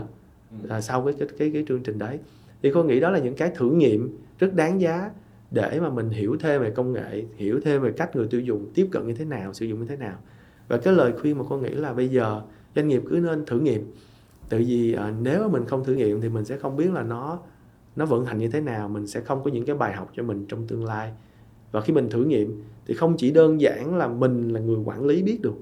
[0.63, 2.19] Là sau cái cái cái, cái chương trình đấy.
[2.61, 5.11] Thì cô nghĩ đó là những cái thử nghiệm rất đáng giá
[5.51, 8.71] để mà mình hiểu thêm về công nghệ hiểu thêm về cách người tiêu dùng
[8.73, 10.15] tiếp cận như thế nào sử dụng như thế nào.
[10.67, 12.41] Và cái lời khuyên mà cô nghĩ là bây giờ
[12.75, 13.91] doanh nghiệp cứ nên thử nghiệm
[14.49, 17.39] tại vì à, nếu mình không thử nghiệm thì mình sẽ không biết là nó
[17.95, 20.23] nó vận hành như thế nào mình sẽ không có những cái bài học cho
[20.23, 21.13] mình trong tương lai.
[21.71, 25.05] Và khi mình thử nghiệm thì không chỉ đơn giản là mình là người quản
[25.05, 25.55] lý biết được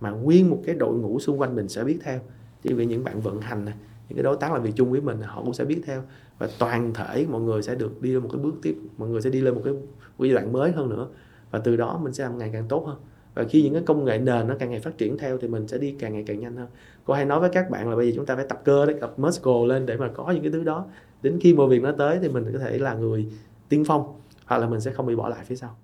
[0.00, 2.20] mà nguyên một cái đội ngũ xung quanh mình sẽ biết theo.
[2.62, 3.74] Chỉ vì những bạn vận hành này
[4.08, 6.02] những cái đối tác làm việc chung với mình họ cũng sẽ biết theo.
[6.38, 9.20] Và toàn thể mọi người sẽ được đi lên một cái bước tiếp mọi người
[9.20, 9.74] sẽ đi lên một cái
[10.18, 11.08] giai đoạn mới hơn nữa.
[11.50, 12.96] Và từ đó mình sẽ làm ngày càng tốt hơn
[13.34, 15.68] và khi những cái công nghệ nền nó càng ngày phát triển theo thì mình
[15.68, 16.68] sẽ đi càng ngày càng nhanh hơn.
[17.04, 18.96] Cô hay nói với các bạn là bây giờ chúng ta phải tập cơ đấy,
[19.00, 20.86] tập muscle lên để mà có những cái thứ đó.
[21.22, 23.26] Đến khi mọi việc nó tới thì mình có thể là người
[23.68, 25.76] tiên phong, hoặc là mình sẽ không bị bỏ lại phía sau.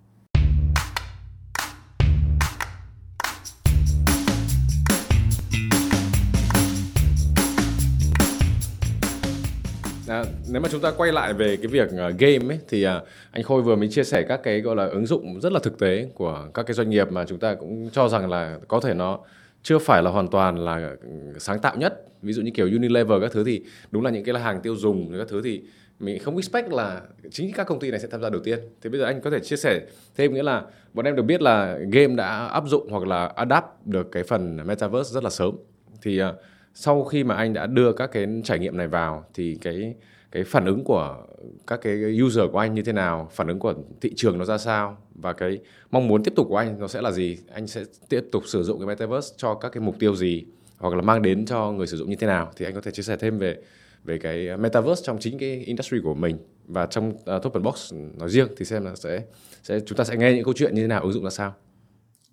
[10.52, 12.90] Nếu mà chúng ta quay lại về cái việc uh, game ấy thì uh,
[13.30, 15.78] anh Khôi vừa mới chia sẻ các cái gọi là ứng dụng rất là thực
[15.78, 18.94] tế của các cái doanh nghiệp mà chúng ta cũng cho rằng là có thể
[18.94, 19.20] nó
[19.62, 21.08] chưa phải là hoàn toàn là ừ,
[21.38, 22.04] sáng tạo nhất.
[22.22, 24.76] Ví dụ như kiểu Unilever các thứ thì đúng là những cái là hàng tiêu
[24.76, 25.62] dùng các thứ thì
[26.00, 28.58] mình không expect là chính các công ty này sẽ tham gia đầu tiên.
[28.82, 29.80] Thì bây giờ anh có thể chia sẻ
[30.16, 30.62] thêm nghĩa là
[30.94, 34.56] bọn em được biết là game đã áp dụng hoặc là adapt được cái phần
[34.66, 35.56] metaverse rất là sớm.
[36.02, 36.26] Thì uh,
[36.74, 39.94] sau khi mà anh đã đưa các cái trải nghiệm này vào thì cái
[40.30, 41.26] cái phản ứng của
[41.66, 44.58] các cái user của anh như thế nào phản ứng của thị trường nó ra
[44.58, 45.58] sao và cái
[45.90, 47.38] mong muốn tiếp tục của anh nó sẽ là gì?
[47.52, 50.44] Anh sẽ tiếp tục sử dụng cái metaverse cho các cái mục tiêu gì?
[50.78, 52.52] Hoặc là mang đến cho người sử dụng như thế nào?
[52.56, 53.56] Thì anh có thể chia sẻ thêm về
[54.04, 56.38] về cái metaverse trong chính cái industry của mình.
[56.66, 59.22] Và trong uh, Token Box nói riêng thì xem là sẽ
[59.62, 61.54] sẽ chúng ta sẽ nghe những câu chuyện như thế nào ứng dụng ra sao.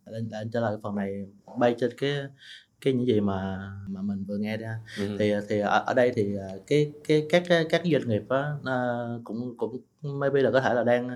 [0.05, 1.25] Anh, anh trả lời phần này
[1.59, 2.11] bay trên cái
[2.81, 4.79] cái những gì mà mà mình vừa nghe ra.
[4.97, 5.15] Ừ.
[5.19, 8.51] thì thì ở, ở đây thì à, cái cái các các doanh nghiệp á
[9.23, 11.09] cũng cũng maybe là có thể là đang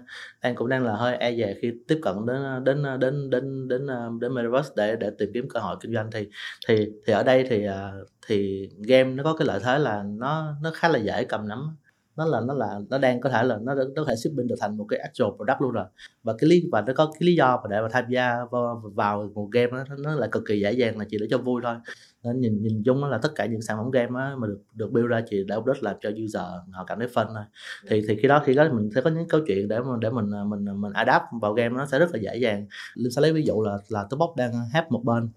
[0.43, 3.87] đang cũng đang là hơi e dè khi tiếp cận đến đến đến đến đến
[4.19, 6.11] đến metaverse để để tìm kiếm cơ hội kinh doanh.
[6.11, 6.27] Thì
[6.67, 7.91] thì thì ở đây thì à,
[8.27, 11.75] thì game nó có cái lợi thế là nó nó khá là dễ cầm nắm
[12.21, 14.55] nó là nó là nó đang có thể là nó nó có thể shipping được
[14.59, 15.85] thành một cái actual product luôn rồi.
[16.23, 18.83] Và cái lý và nó có cái lý do mà để mà tham gia vào,
[18.95, 21.61] vào một game đó, nó là cực kỳ dễ dàng là chỉ để cho vui
[21.63, 21.75] thôi.
[22.23, 24.91] Nên nhìn nhìn chung là tất cả những sản phẩm game đó, mà được được
[24.91, 27.43] build ra chỉ để update làm cho user họ cảm thấy fun thôi.
[27.87, 30.09] Thì thì khi đó khi đó mình sẽ có những câu chuyện để mà để
[30.09, 32.65] mình à, mình à, mình adapt vào game nó sẽ rất là dễ dàng.
[32.95, 35.29] Linh sẽ lấy ví dụ là là Topbox đang hát một bên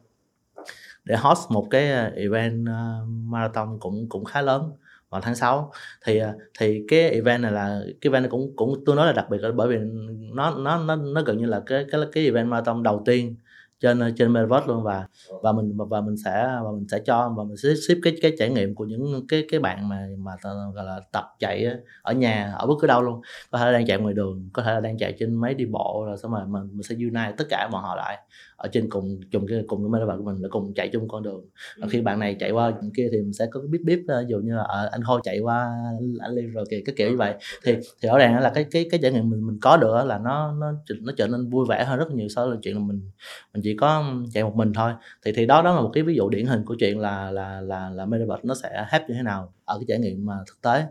[1.05, 2.67] để host một cái à, event
[3.07, 4.73] marathon cũng cũng khá lớn
[5.15, 5.73] vào tháng 6
[6.05, 9.13] thì à, thì cái event này là cái event này cũng cũng tôi nói là
[9.13, 9.77] đặc biệt là bởi vì
[10.35, 13.37] nó nó nó nó gần như là cái cái cái event marathon đầu tiên
[13.81, 15.07] trên trên Metaverse luôn và
[15.43, 18.33] và mình và mình sẽ và mình sẽ cho và mình sẽ ship cái cái
[18.39, 20.33] trải nghiệm của những cái cái bạn mà mà
[20.75, 21.67] gọi là tập chạy
[22.03, 23.21] ở nhà ở bất cứ đâu luôn.
[23.51, 25.67] Có thể là đang chạy ngoài đường có thể là đang chạy trên máy đi
[25.67, 28.19] bộ rồi xong rồi mình mình sẽ unite tất cả bọn họ lại
[28.57, 31.23] ở trên cùng chung cái cùng cái metaverse của mình là cùng chạy chung con
[31.23, 31.45] đường.
[31.79, 34.39] Và khi bạn này chạy qua kia thì mình sẽ có biết biết ví dụ
[34.39, 35.73] như là à, anh khôi chạy qua
[36.21, 37.35] anh liên rồi kìa cái kiểu như vậy.
[37.65, 40.19] Thì thì rõ ràng là cái cái cái trải nghiệm mình mình có được là
[40.19, 43.01] nó nó nó trở nên vui vẻ hơn rất nhiều so với chuyện là mình
[43.55, 44.93] mình chỉ có chạy một mình thôi.
[45.25, 47.61] Thì thì đó đó là một cái ví dụ điển hình của chuyện là là
[47.61, 50.63] là là metaverse nó sẽ help như thế nào ở cái trải nghiệm mà thực
[50.63, 50.85] tế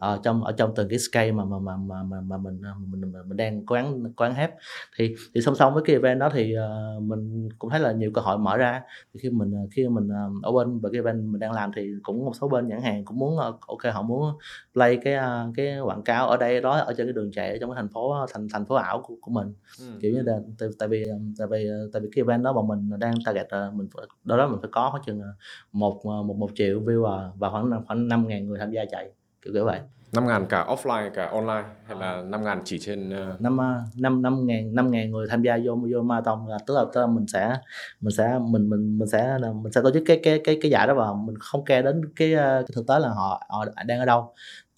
[0.00, 2.60] ở trong ở trong từng cái scale mà mà mà mà mà, mà mình,
[2.90, 4.50] mình mình mình đang cố gắng cố gắng
[4.96, 8.10] thì thì song song với cái event đó thì uh, mình cũng thấy là nhiều
[8.14, 8.82] cơ hội mở ra.
[9.14, 11.92] Thì khi mình khi mình uh, ở bên về cái event mình đang làm thì
[12.02, 14.32] cũng một số bên nhãn hàng cũng muốn uh, ok họ muốn
[14.72, 17.56] play cái uh, cái quảng cáo ở đây đó ở trên cái đường chạy ở
[17.60, 19.54] trong cái thành phố thành thành phố ảo của, của mình.
[19.78, 19.86] Ừ.
[20.00, 21.04] kiểu như là tại, tại vì
[21.38, 23.88] tại vì tại vì cái event đó bọn mình đang target uh, mình
[24.24, 25.22] đó đó mình phải có khoảng chừng
[25.72, 29.10] một một một triệu viewer và khoảng khoảng năm ngàn người tham gia chạy
[29.42, 29.80] kiểu kiểu vậy.
[30.12, 33.40] năm ngàn cả offline cả online hay là năm ngàn chỉ trên uh...
[33.40, 33.58] năm
[33.96, 37.00] năm năm ngàn năm ngàn người tham gia vô vô marathon là tức là, tức
[37.00, 37.56] là mình sẽ
[38.00, 40.86] mình sẽ mình mình mình sẽ mình sẽ tổ chức cái cái cái cái giải
[40.86, 44.04] đó và mình không care đến cái, cái thực tế là họ họ đang ở
[44.04, 44.34] đâu.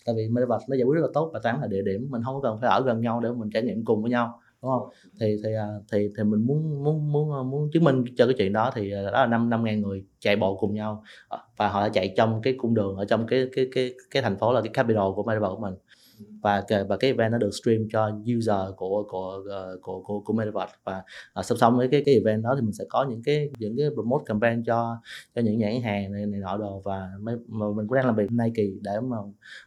[0.06, 2.22] Tại vì metaverse nó giải quyết rất là tốt và tán là địa điểm mình
[2.24, 4.88] không cần phải ở gần nhau để mình trải nghiệm cùng với nhau đúng không?
[5.20, 8.34] Thì thì à, thì thì mình muốn muốn muốn à, muốn chứng minh cho cái
[8.38, 11.02] chuyện đó thì à, đó là năm năm ngàn người chạy bộ cùng nhau.
[11.28, 14.22] Ờ, và họ đã chạy trong cái cung đường, ở trong cái cái cái cái
[14.22, 15.74] thành phố là cái capital của Metaverse của mình
[16.42, 20.32] và và cái event nó được stream cho user của của ờ, của của, của
[20.32, 20.74] Metaverse.
[20.84, 21.02] Và
[21.38, 23.76] uh, song song với cái cái event đó thì mình sẽ có những cái những
[23.76, 24.96] cái promote campaign cho
[25.34, 26.82] cho những nhãn hàng này, này nọ đồ.
[26.84, 29.16] Và mấy, mà mình cũng đang làm việc Nike để mà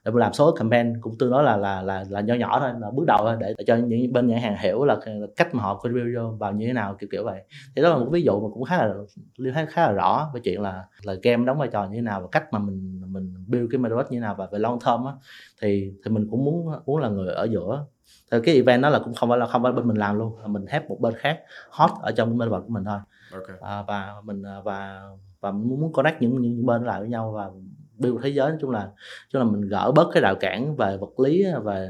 [0.05, 2.69] để mà làm số campaign cũng tương đối là là là là nho nhỏ thôi
[2.79, 5.55] là bước đầu thôi để, để cho những bên nhãn hàng hiểu là, là cách
[5.55, 7.41] mà họ contribute vào như thế nào kiểu kiểu vậy.
[7.75, 8.93] Thì đó là một ví dụ mà cũng khá là
[9.37, 12.01] liên khá, khá là rõ về chuyện là là game đóng vai trò như thế
[12.01, 14.79] nào và cách mà mình mình build cái metaverse như thế nào và về long
[14.79, 15.13] term á.
[15.61, 17.85] Thì thì mình cũng muốn muốn là người ở giữa.
[18.31, 20.39] Thì cái event đó là cũng không phải là không phải bên mình làm luôn
[20.41, 22.99] là mình help một bên khác hot ở trong cái metaverse của mình thôi.
[23.33, 23.57] Okay.
[23.61, 25.01] à, và mình à, và
[25.41, 27.49] và muốn connect những những bên lại với nhau và
[27.97, 28.49] build thế giới.
[28.49, 28.91] Nói chung là
[29.29, 31.87] chung là mình gỡ bớt cái rào cản về vật lý và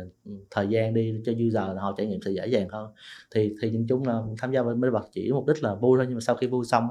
[0.52, 2.92] thời gian đi cho user họ trải nghiệm sẽ dễ dàng hơn.
[3.32, 6.06] Thì thì nhìn chung là tham gia với metaverse chỉ mục đích là vui thôi
[6.08, 6.88] nhưng mà sau khi vui xong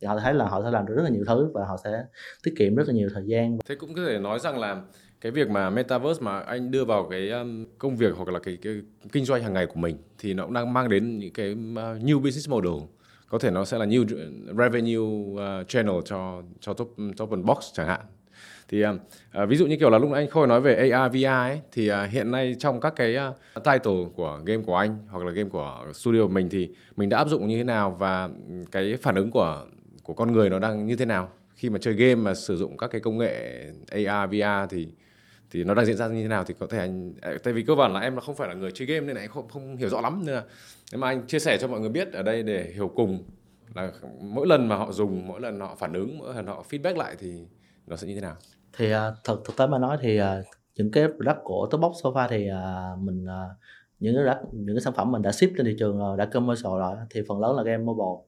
[0.00, 2.04] thì họ thấy là họ sẽ làm được rất là nhiều thứ và họ sẽ
[2.42, 3.58] tiết kiệm rất là nhiều thời gian.
[3.68, 4.82] Thế cũng có thể nói rằng là
[5.20, 8.58] cái việc mà metaverse mà anh đưa vào cái um, công việc hoặc là cái,
[8.62, 8.74] cái
[9.12, 12.02] kinh doanh hàng ngày của mình thì nó cũng đang mang đến những cái uh,
[12.02, 12.72] new business model.
[13.28, 17.58] Có thể nó sẽ là new uh, revenue uh, channel cho cho top top box
[17.72, 18.00] chẳng hạn.
[18.68, 18.98] Thì um,
[19.42, 21.92] uh, ví dụ như kiểu là lúc anh khôi nói về AR VR ấy thì
[21.92, 25.48] uh, hiện nay trong các cái uh, title của game của anh hoặc là game
[25.48, 28.28] của studio của mình thì mình đã áp dụng như thế nào và
[28.70, 29.64] cái phản ứng của
[30.02, 31.28] của con người nó đang như thế nào?
[31.54, 34.88] Khi mà chơi game mà sử dụng các cái công nghệ AR VR thì
[35.50, 37.62] thì nó đang diễn ra như thế nào thì có thể anh à, tại vì
[37.62, 39.48] cơ bản là em là không phải là người chơi game nên là anh không
[39.48, 40.44] không hiểu rõ lắm nên là
[40.92, 43.24] nếu mà anh chia sẻ cho mọi người biết ở đây để hiểu cùng
[43.74, 46.96] là mỗi lần mà họ dùng mỗi lần họ phản ứng mỗi lần họ feedback
[46.96, 47.46] lại thì
[47.86, 48.36] nó sẽ như thế nào?
[48.76, 50.42] Thì thật thực thực tế mà nói thì à,
[50.76, 52.48] những cái product của Topbox Sofa thì
[52.98, 53.26] mình
[54.00, 56.24] những cái product, những cái sản phẩm mình đã ship trên thị trường rồi đã
[56.24, 58.26] commercial rồi thì phần lớn là game mobile.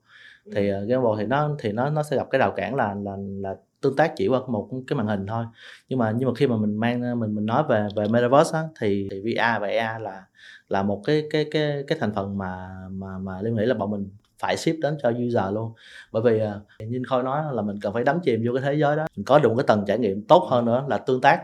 [0.54, 3.16] Thì game mobile thì nó thì nó nó sẽ gặp cái rào cản là là
[3.18, 5.44] là tương tác chỉ qua một cái màn hình thôi.
[5.88, 8.64] Nhưng mà nhưng mà khi mà mình mang mình mình nói về về metaverse á,
[8.80, 10.24] thì, thì VR và AR là
[10.68, 13.90] là một cái cái cái cái thành phần mà mà mà liên nghĩ là bọn
[13.90, 15.72] mình phải ship đến cho user luôn.
[16.12, 18.74] Bởi vì à, như khôi nói là mình cần phải đắm chìm vô cái thế
[18.74, 19.06] giới đó.
[19.16, 21.40] Mình có được một cái tầng trải nghiệm tốt hơn nữa là tương tác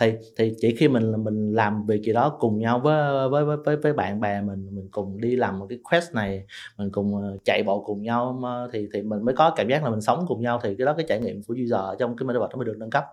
[0.00, 3.76] thì thì chỉ khi mình mình làm việc gì đó cùng nhau với với với
[3.76, 6.44] với bạn bè mình mình cùng đi làm một cái quest này,
[6.78, 8.40] mình cùng ờ, chạy bộ cùng nhau
[8.72, 10.94] thì thì mình mới có cảm giác là mình sống cùng nhau thì cái đó
[10.96, 13.04] cái trải nghiệm của user trong cái metaverse nó mới được nâng cấp.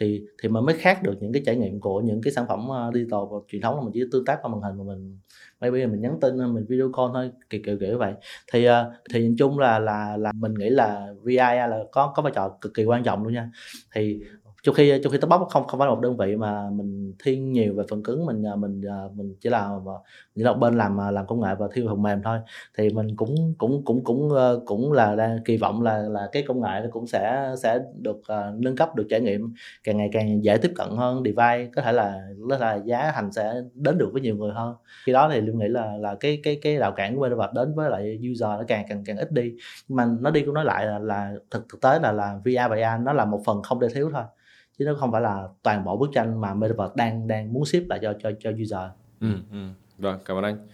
[0.00, 2.68] Thì thì mình mới khác được những cái trải nghiệm của những cái sản phẩm
[2.68, 5.18] ờ, digital và truyền thống là mình chỉ tương tác qua màn hình mà mình
[5.60, 8.12] maybe mình nhắn tin ờ, mình video call thôi, kiểu kiểu kiểu vậy.
[8.52, 8.66] Thì
[9.14, 12.48] thì nhìn chung là là là mình nghĩ là VI là có có vai trò
[12.60, 13.50] cực kỳ quan trọng luôn nha.
[13.94, 14.20] Thì
[14.62, 17.14] trong khi trong khi tóc bóc không không phải là một đơn vị mà mình
[17.24, 19.98] thiên nhiều về phần cứng mình à, mình à, mình chỉ là à,
[20.36, 22.38] chỉ là một bên làm làm công nghệ và thiên phần mềm thôi.
[22.78, 26.42] Thì mình cũng cũng cũng cũng ờ, cũng là đang kỳ vọng là là cái
[26.48, 30.08] công nghệ nó cũng sẽ sẽ được uh, nâng cấp được trải nghiệm càng ngày
[30.12, 31.22] càng dễ tiếp cận hơn.
[31.24, 32.20] Device có thể là
[32.50, 34.74] có là giá thành sẽ đến được với nhiều người hơn.
[35.04, 37.74] Khi đó thì lưu nghĩ là là cái cái cái rào cản của metaverse đến
[37.74, 39.54] với lại user nó càng càng càng ít đi.
[39.88, 42.70] Nhưng mà nó đi cũng nói lại là, là thực thực tế là là VR
[42.70, 44.22] và AR nó là một phần không thể thiếu thôi
[44.80, 47.88] chứ nó không phải là toàn bộ bức tranh mà Metaverse đang đang muốn ship
[47.88, 48.90] lại cho cho cho user.
[49.20, 49.58] Ừ, ừ.
[49.98, 50.68] Vâng, cảm ơn anh.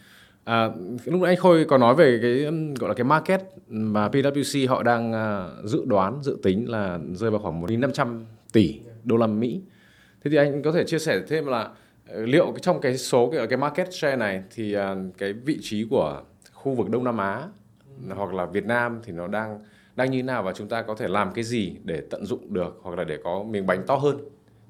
[0.44, 0.68] À,
[1.04, 2.46] lúc nãy anh Khôi có nói về cái
[2.78, 7.30] gọi là cái market mà PwC họ đang uh, dự đoán dự tính là rơi
[7.30, 8.20] vào khoảng 1.500
[8.52, 9.60] tỷ đô la Mỹ.
[10.24, 11.70] Thế thì anh có thể chia sẻ thêm là
[12.08, 14.82] ờ, liệu trong cái số cái, cái market share này thì uh,
[15.18, 17.42] cái vị trí của khu vực Đông Nam Á
[18.16, 19.60] hoặc là Việt Nam thì nó đang
[19.96, 22.54] đang như thế nào và chúng ta có thể làm cái gì để tận dụng
[22.54, 24.18] được hoặc là để có miếng bánh to hơn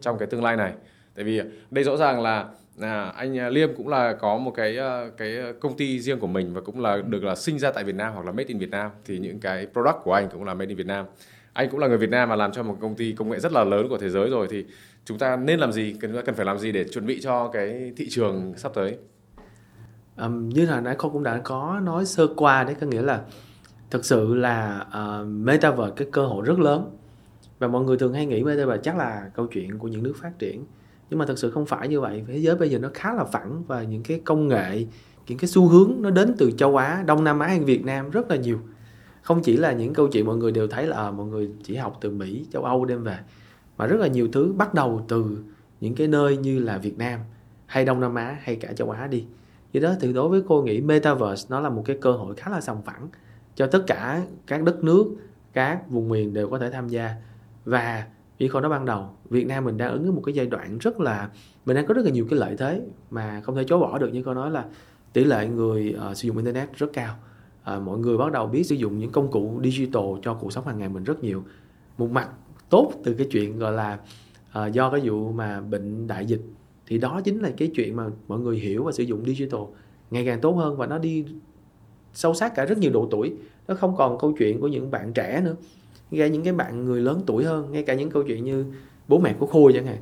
[0.00, 0.72] trong cái tương lai này.
[1.14, 2.46] Tại vì đây rõ ràng là
[2.80, 6.26] à, anh à, Liêm cũng là có một cái à, cái công ty riêng của
[6.26, 8.58] mình và cũng là được là sinh ra tại Việt Nam hoặc là made in
[8.58, 11.06] Việt Nam thì những cái product của anh cũng là made in Việt Nam.
[11.52, 13.52] Anh cũng là người Việt Nam mà làm cho một công ty công nghệ rất
[13.52, 14.64] là lớn của thế giới rồi thì
[15.04, 17.92] chúng ta nên làm gì cần cần phải làm gì để chuẩn bị cho cái
[17.96, 18.96] thị trường sắp tới?
[20.16, 23.20] Um, như là nãy cô cũng đã có nói sơ qua đấy có nghĩa là
[23.90, 26.96] thực sự là uh, metaverse cái cơ hội rất lớn.
[27.58, 30.38] Và mọi người thường hay nghĩ metaverse chắc là câu chuyện của những nước phát
[30.38, 30.64] triển.
[31.10, 32.24] Nhưng mà thực sự không phải như vậy.
[32.28, 34.86] Thế giới bây giờ nó khá là phẳng và những cái công nghệ
[35.28, 38.10] những cái xu hướng nó đến từ châu Á Đông Nam Á hay Việt Nam
[38.10, 38.58] rất là nhiều.
[39.22, 41.76] Không chỉ là những câu chuyện mọi người đều thấy là à, mọi người chỉ
[41.76, 43.18] học từ Mỹ châu Âu đem về
[43.76, 45.38] mà rất là nhiều thứ bắt đầu từ
[45.80, 47.20] những cái nơi như là Việt Nam
[47.66, 49.24] hay Đông Nam Á hay cả châu Á đi.
[49.72, 52.50] Vì đó thì đối với cô nghĩ metaverse nó là một cái cơ hội khá
[52.50, 53.08] là sòng phẳng
[53.56, 55.16] cho tất cả các đất nước
[55.52, 57.14] các vùng miền đều có thể tham gia.
[57.64, 58.06] Và
[58.38, 61.00] như con nói ban đầu Việt Nam mình đang ứng một cái giai đoạn rất
[61.00, 61.30] là
[61.66, 64.12] mình đang có rất là nhiều cái lợi thế mà không thể chối bỏ được.
[64.12, 64.64] Như câu nói là
[65.12, 67.14] tỷ lệ người uh, sử dụng internet rất cao.
[67.76, 70.66] Uh, mọi người bắt đầu biết sử dụng những công cụ digital cho cuộc sống
[70.66, 71.44] hàng ngày mình rất nhiều.
[71.98, 72.28] Một mặt
[72.70, 73.98] tốt từ cái chuyện gọi là
[74.58, 76.40] uh, do cái vụ mà bệnh đại dịch
[76.86, 79.60] thì đó chính là cái chuyện mà mọi người hiểu và sử dụng digital.
[80.10, 81.24] Ngày càng tốt hơn và nó đi
[82.16, 83.34] sâu sát cả rất nhiều độ tuổi.
[83.68, 85.54] Nó không còn câu chuyện của những bạn trẻ nữa.
[86.10, 88.64] Ngay những cái bạn người lớn tuổi hơn, ngay cả những câu chuyện như
[89.08, 89.98] bố mẹ của khôi chẳng hạn.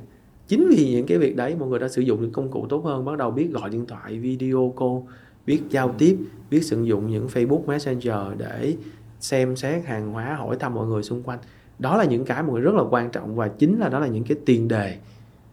[0.47, 2.85] Chính vì những cái việc đấy mọi người đã sử dụng những công cụ tốt
[2.85, 6.17] hơn, bắt đầu biết gọi điện thoại, video call, biết giao tiếp,
[6.51, 8.75] biết sử dụng những facebook messenger để
[9.19, 11.39] xem xét hàng hóa, hỏi thăm mọi người xung quanh.
[11.79, 14.07] Đó là những cái mọi người rất là quan trọng và chính là đó là
[14.07, 14.97] những cái tiền đề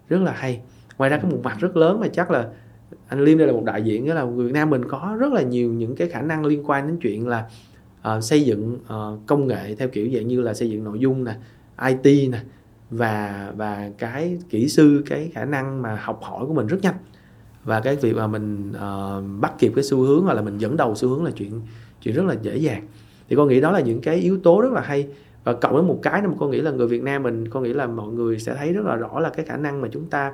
[0.09, 0.61] rất là hay.
[0.99, 2.49] Ngoài ra có một mặt rất lớn mà chắc là
[3.09, 5.33] anh Liêm đây là một đại diện đó là người Việt Nam mình có rất
[5.33, 7.51] là nhiều những cái khả năng liên quan đến chuyện là
[8.17, 11.25] uh, xây dựng uh, công nghệ theo kiểu dạng như là xây dựng nội dung
[11.25, 11.35] nè
[11.89, 12.39] IT nè
[12.91, 16.95] và và cái kỹ sư cái khả năng mà học hỏi của mình rất nhanh.
[17.65, 20.77] Và cái việc mà mình uh, bắt kịp cái xu hướng hoặc là mình dẫn
[20.77, 21.61] đầu xu hướng là chuyện
[22.03, 22.87] chuyện rất là dễ dàng.
[23.29, 25.09] Thì con nghĩ đó là những cái yếu tố rất là hay.
[25.45, 27.73] Và cộng với một cái mà con nghĩ là người Việt Nam mình con nghĩ
[27.73, 30.33] là mọi người sẽ thấy rất là rõ là cái khả năng mà chúng ta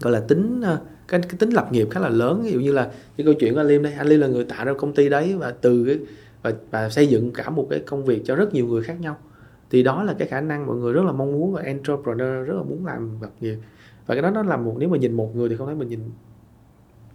[0.00, 0.62] gọi là tính
[1.08, 2.42] cái, cái tính lập nghiệp khá là lớn.
[2.42, 4.44] Ví dụ như là cái câu chuyện của anh Liêm đây anh Liêm là người
[4.44, 5.98] tạo ra công ty đấy và từ cái
[6.42, 9.16] và, và xây dựng cả một cái công việc cho rất nhiều người khác nhau.
[9.70, 12.54] Thì đó là cái khả năng mọi người rất là mong muốn và entrepreneur rất
[12.54, 13.56] là muốn làm lập nghiệp.
[14.06, 15.88] Và cái đó nó là một nếu mà nhìn một người thì không thấy mình
[15.88, 16.00] nhìn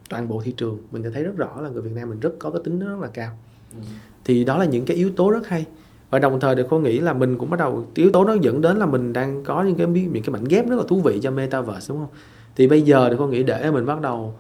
[0.09, 0.77] toàn bộ thị trường.
[0.91, 2.99] Mình sẽ thấy rất rõ là người Việt Nam mình rất có cái tính rất
[3.01, 3.37] là cao.
[3.71, 3.81] Ừ.
[4.25, 5.65] thì đó là những cái yếu tố rất hay.
[6.09, 8.61] Và đồng thời thì cô nghĩ là mình cũng bắt đầu yếu tố đó dẫn
[8.61, 11.19] đến là mình đang có những cái những cái mảnh ghép rất là thú vị
[11.23, 12.09] cho metaverse đúng không
[12.57, 14.33] thì bây giờ thì con nghĩ để mình bắt đầu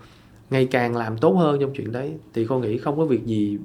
[0.49, 3.57] ngày càng làm tốt hơn trong chuyện đấy thì con nghĩ không có việc gì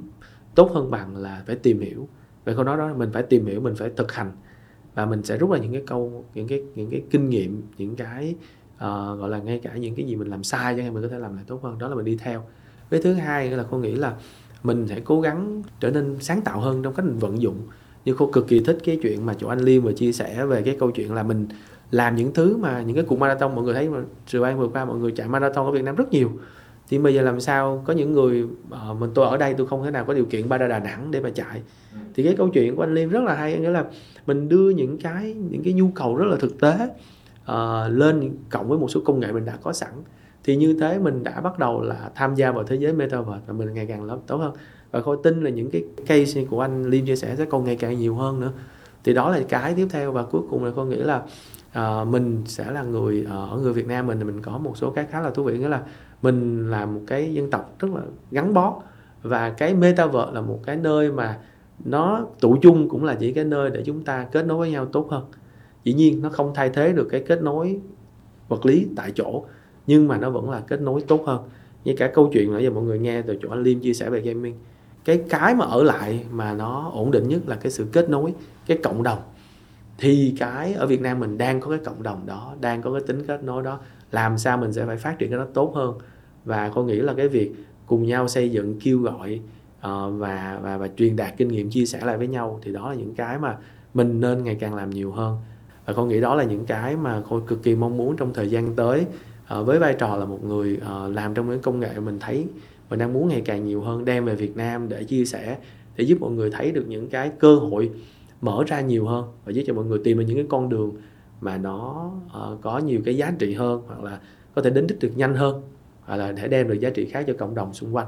[0.55, 2.09] tốt hơn bằng là phải tìm hiểu.
[2.45, 4.33] Vậy câu nói đó mình phải tìm hiểu mình phải thực hành.
[4.95, 7.97] Và mình sẽ rút ra những cái câu những cái những cái kinh nghiệm những
[7.97, 8.35] cái
[8.75, 8.81] uh,
[9.19, 11.37] gọi là ngay cả những cái gì mình làm sai cho mình có thể làm
[11.37, 11.79] lại tốt hơn.
[11.79, 12.45] Đó là mình đi theo.
[12.91, 14.17] Với thứ hai là cô nghĩ là
[14.63, 17.57] mình sẽ cố gắng trở nên sáng tạo hơn trong cách mình vận dụng.
[18.05, 20.63] Như cô cực kỳ thích cái chuyện mà chỗ anh Liêm vừa chia sẻ về
[20.63, 21.49] cái câu chuyện là mình
[21.93, 24.69] làm những thứ mà những cái cuộc marathon mọi người thấy mà Trường An vừa
[24.69, 26.31] qua mọi người chạy marathon ở Việt Nam rất nhiều.
[26.89, 27.83] Thì bây giờ làm sao?
[27.87, 30.49] Có những người uh, mình tôi ở đây tôi không thể nào có điều kiện
[30.49, 31.63] bay ra Đà Nẵng để mà chạy.
[32.15, 33.85] Thì cái câu chuyện của anh Liêm rất là hay nghĩa là
[34.27, 36.75] mình đưa những cái những cái nhu cầu rất là thực tế
[37.43, 39.93] uh, lên cộng với một số công nghệ mình đã có sẵn.
[40.45, 43.53] Thì như thế mình đã bắt đầu là tham gia vào thế giới metaverse và
[43.53, 44.53] mình ngày càng lớn tốt hơn.
[44.91, 47.77] Và khôi tin là những cái case của anh Liêm chia sẻ sẽ còn ngày
[47.77, 48.53] càng nhiều hơn nữa.
[49.05, 51.23] Thì đó là cái tiếp theo và cuối cùng là con nghĩ là
[51.79, 54.77] uh, mình sẽ là người uh, ở người Việt Nam mình thì mình có một
[54.77, 55.83] số cái khá là thú vị nghĩa là
[56.23, 58.83] mình là một cái dân tộc rất là gắn bó
[59.23, 61.39] và cái metaverse là một cái nơi mà
[61.85, 64.87] nó tụ chung cũng là chỉ cái nơi để chúng ta kết nối với nhau
[64.87, 65.25] tốt hơn.
[65.85, 67.81] Dĩ nhiên nó không thay thế được cái kết nối
[68.49, 69.45] vật lý tại chỗ
[69.87, 71.43] nhưng mà nó vẫn là kết nối tốt hơn.
[71.85, 74.11] Như cả câu chuyện nãy giờ mọi người nghe từ chỗ anh Liêm chia sẻ
[74.11, 74.55] về gaming
[75.05, 78.35] cái cái mà ở lại mà nó ổn định nhất là cái sự kết nối
[78.67, 79.19] cái cộng đồng
[79.99, 83.01] thì cái ở Việt Nam mình đang có cái cộng đồng đó đang có cái
[83.07, 85.99] tính kết nối đó làm sao mình sẽ phải phát triển cái đó tốt hơn?
[86.45, 87.53] Và con nghĩ là cái việc
[87.87, 89.41] cùng nhau xây dựng kêu gọi
[89.79, 89.83] uh,
[90.19, 92.95] và và và truyền đạt kinh nghiệm chia sẻ lại với nhau thì đó là
[92.95, 93.57] những cái mà
[93.95, 95.39] mình nên ngày càng làm nhiều hơn.
[95.87, 98.51] Và con nghĩ đó là những cái mà con cực kỳ mong muốn trong thời
[98.51, 99.07] gian tới
[99.59, 102.47] uh, với vai trò là một người uh, làm trong cái công nghệ mình thấy
[102.91, 105.59] mình đang muốn ngày càng nhiều hơn đem về Việt Nam để chia sẻ
[105.97, 107.91] để giúp mọi người thấy được những cái cơ hội
[108.43, 110.93] mở ra nhiều hơn và giúp cho mọi người tìm được những cái con đường
[111.41, 114.19] mà nó uh, có nhiều cái giá trị hơn hoặc là
[114.55, 115.63] có thể đến đích được nhanh hơn
[116.05, 118.07] hoặc là để đem được giá trị khác cho cộng đồng xung quanh.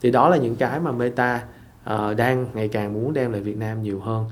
[0.00, 1.44] Thì đó là những cái mà Meta
[1.94, 4.24] uh, đang ngày càng muốn đem lại Việt Nam nhiều hơn.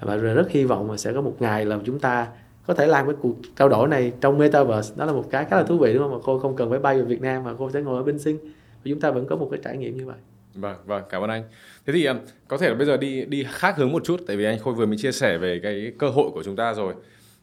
[0.00, 2.28] Và rất hy vọng là sẽ có một ngày là chúng ta
[2.66, 4.94] có thể làm cái cuộc trao đổi này trong Metaverse.
[4.96, 6.12] Đó là một cái khá là thú vị đúng không?
[6.12, 8.18] Mà cô không cần phải bay về Việt Nam mà cô sẽ ngồi ở bên
[8.18, 10.16] Sinh và chúng ta vẫn có một cái trải nghiệm như vậy.
[10.54, 11.42] Vâng, vâng, cảm ơn anh.
[11.86, 12.14] Thế thì à,
[12.48, 14.74] có thể là bây giờ đi đi khác hướng một chút tại vì anh Khôi
[14.74, 16.94] vừa mới chia sẻ về cái cơ hội của chúng ta rồi.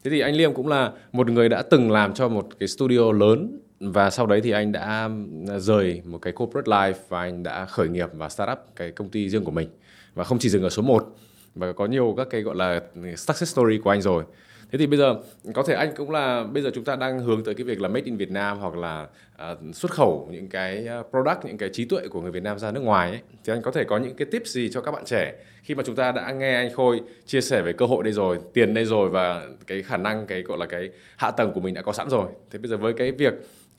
[0.04, 3.12] Thế thì anh Liêm cũng là một người đã từng làm cho một cái studio
[3.12, 5.08] lớn và sau đấy thì anh đã
[5.48, 8.90] à, rời một cái corporate life và anh đã khởi nghiệp và start up cái
[8.90, 9.68] công ty riêng của mình.
[10.14, 11.16] Và không chỉ dừng ở số 1
[11.54, 12.80] và có nhiều các cái gọi là
[13.16, 14.24] success story của anh rồi
[14.72, 15.16] thế thì bây giờ
[15.54, 17.88] có thể anh cũng là bây giờ chúng ta đang hướng tới cái việc là
[17.88, 19.06] made in Việt Nam hoặc là
[19.52, 22.58] uh, xuất khẩu những cái à, product những cái trí tuệ của người Việt Nam
[22.58, 23.20] ra nước ngoài ấy.
[23.44, 25.82] thì anh có thể có những cái tips gì cho các bạn trẻ khi mà
[25.86, 28.84] chúng ta đã nghe anh Khôi chia sẻ về cơ hội đây rồi tiền đây
[28.84, 31.92] rồi và cái khả năng cái gọi là cái hạ tầng của mình đã có
[31.92, 32.26] sẵn rồi.
[32.50, 33.34] Thế bây giờ với cái việc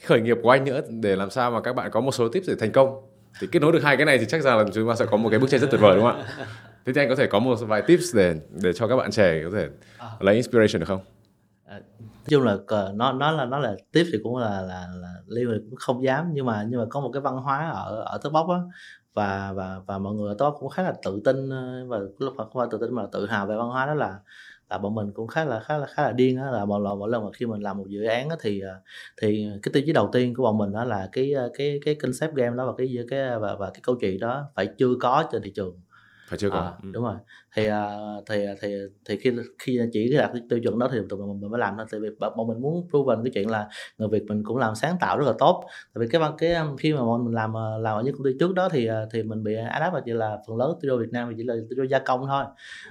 [0.06, 2.50] khởi nghiệp của anh nữa để làm sao mà các bạn có một số tips
[2.50, 3.02] để thành công.
[3.42, 5.18] Thì kết nối được hai cái này thì chắc rằng là chúng ta sẽ có
[5.18, 6.46] một cái bức tranh rất tuyệt vời đúng không ạ?
[6.90, 9.42] Thế thì anh có thể có một vài tips để để cho các bạn trẻ
[9.44, 9.68] có thể
[9.98, 10.12] à.
[10.20, 11.00] lấy inspiration được không
[11.66, 12.58] à, nói chung là
[12.94, 16.30] nó nó là nó là tiếp thì cũng là là là liên cũng không dám
[16.34, 18.58] nhưng mà nhưng mà có một cái văn hóa ở ở tớ bóc á
[19.14, 22.36] và và và mọi người ở tớ cũng khá là tự tin ờ, và lúc
[22.36, 24.20] mà không phải tự tin mà tự hào về văn hóa đó là
[24.70, 27.00] là bọn mình cũng khá là khá là khá là điên á là một lần
[27.00, 28.82] mỗi lần mà khi mình làm một dự án á thì ờ,
[29.22, 32.36] thì cái tiêu chí đầu tiên của bọn mình đó là cái cái cái concept
[32.36, 35.42] game đó và cái cái và và cái câu chuyện đó phải chưa có trên
[35.42, 35.80] thị trường
[36.30, 36.90] phải chưa có à, ừ.
[36.94, 37.16] đúng rồi
[37.56, 37.98] thì à,
[38.30, 38.76] thì à, thì
[39.06, 41.86] thì khi khi chỉ đạt cái tiêu chuẩn đó thì tụi mình mới làm thôi
[41.92, 44.96] tại vì bọn mình muốn proven cái chuyện là người việt mình cũng làm sáng
[45.00, 45.64] tạo rất là tốt.
[45.94, 48.26] Tại vì cái cái um, khi mà bọn mình làm à, làm ở những công
[48.26, 51.12] ty trước đó thì thì mình bị adapt là chỉ là phần lớn studio việt
[51.12, 52.44] nam chỉ là studio gia công thôi.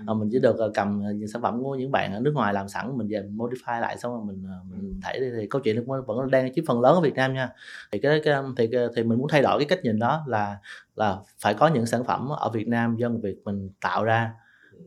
[0.06, 2.68] À, mình chỉ được cầm những sản phẩm của những bạn ở nước ngoài làm
[2.68, 5.86] sẵn mình về mình modify lại xong rồi mình mình thảy thì, thì câu chuyện
[5.86, 7.48] nó vẫn đang chiếm phần lớn ở việt nam nha.
[7.92, 10.58] Thì cái, cái thì thì mình muốn thay đổi cái cách nhìn đó là
[10.98, 14.32] là phải có những sản phẩm ở Việt Nam dân Việt mình tạo ra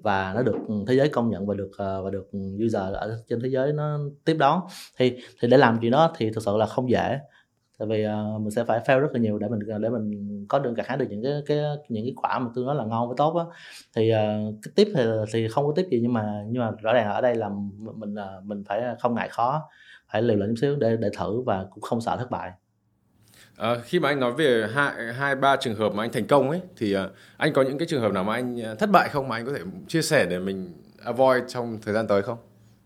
[0.01, 2.29] và nó được thế giới công nhận và được ờ, và được
[2.65, 4.61] user ở trên thế giới nó tiếp đón.
[4.97, 7.19] Thì thì để làm chuyện đó thì thực sự là không dễ.
[7.79, 10.59] Tại vì uh, mình sẽ phải fail rất là nhiều để mình để mình có
[10.59, 11.57] được gặt hái được những cái cái
[11.89, 13.45] những cái quả mà tôi nói là ngon và tốt á.
[13.95, 16.93] Thì uh, cái tiếp thì thì không có tiếp gì nhưng mà nhưng mà rõ
[16.93, 17.49] ràng ở đây là
[17.95, 19.61] mình uh, mình phải không ngại khó
[20.11, 22.51] phải liều lĩnh xíu để để thử và cũng không sợ thất bại.
[23.61, 26.49] À, khi mà anh nói về hai hai ba trường hợp mà anh thành công
[26.49, 29.09] ấy thì à, anh có những cái trường hợp nào mà anh ờ, thất bại
[29.09, 32.37] không mà anh có thể chia sẻ để mình avoid trong thời gian tới không?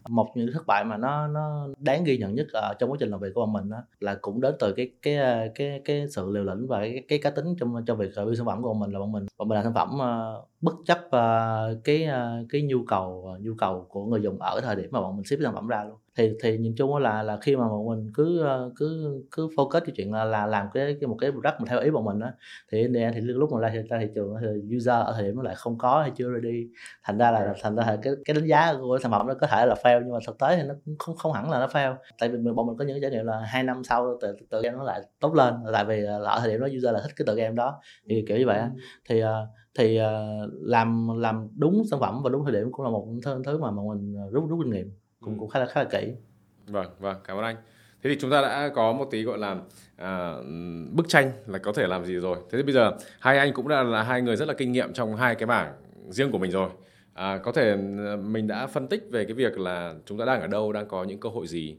[0.10, 3.10] một những thất bại mà nó nó đáng ghi nhận nhất ở trong quá trình
[3.10, 5.18] làm việc của bọn mình đó là cũng đến từ cái cái
[5.56, 8.46] cái cái sự liều lĩnh và cái cái cá tính trong trong việc review sản
[8.46, 11.00] phẩm của bọn mình là bọn mình bọn mình làm sản phẩm uh, bất chấp
[11.06, 14.90] uh, cái uh, cái nhu cầu uh, nhu cầu của người dùng ở thời điểm
[14.92, 17.56] mà bọn mình ship sản phẩm ra luôn thì thì nhìn chung là là khi
[17.56, 18.46] mà bọn mình cứ
[18.76, 21.80] cứ cứ focus cái chuyện là, là làm cái, cái một cái product mà theo
[21.80, 22.28] ý bọn mình đó
[22.72, 25.40] thì thì, thì lúc mà ra thị, ra thị trường thì user ở thời điểm
[25.40, 26.68] lại không có hay chưa ready.
[27.04, 29.48] Thành ra là thành ra là cái cái đánh giá của sản phẩm nó có
[29.48, 31.68] thể là fail nhưng mà thực tế thì nó cũng không không hẳn là nó
[31.68, 31.96] fail.
[32.20, 34.78] Tại vì bọn mình có những trải nghiệm là hai năm sau tự, tự game
[34.78, 37.26] nó lại tốt lên tại vì là ở thời điểm đó user là thích cái
[37.28, 38.66] tự game đó thì kiểu như vậy ừ.
[39.10, 39.22] thì
[39.78, 40.00] thì
[40.62, 43.08] làm làm đúng sản phẩm và đúng thời điểm cũng là một
[43.46, 44.92] thứ mà bọn mình rút rút kinh nghiệm
[45.26, 45.40] cũng ừ.
[45.40, 46.14] cũng khá là khá là kỹ.
[46.68, 47.56] Vâng vâng cảm ơn anh.
[48.04, 49.58] Thế thì chúng ta đã có một tí gọi là
[49.96, 50.34] à,
[50.92, 52.38] bức tranh là có thể làm gì rồi.
[52.52, 54.94] Thế thì bây giờ hai anh cũng đã là hai người rất là kinh nghiệm
[54.94, 55.74] trong hai cái mảng
[56.10, 56.70] riêng của mình rồi.
[57.14, 60.42] À, có thể à, mình đã phân tích về cái việc là chúng ta đang
[60.42, 61.78] ở đâu đang có những cơ hội gì.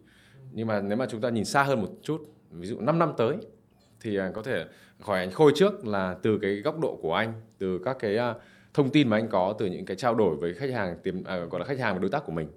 [0.52, 3.12] Nhưng mà nếu mà chúng ta nhìn xa hơn một chút ví dụ 5 năm
[3.16, 3.36] tới
[4.00, 4.64] thì à, có thể
[5.00, 8.34] hỏi anh Khôi trước là từ cái góc độ của anh từ các cái à,
[8.74, 11.38] thông tin mà anh có từ những cái trao đổi với khách hàng tiềm à,
[11.38, 12.48] gọi là khách hàng và đối tác của mình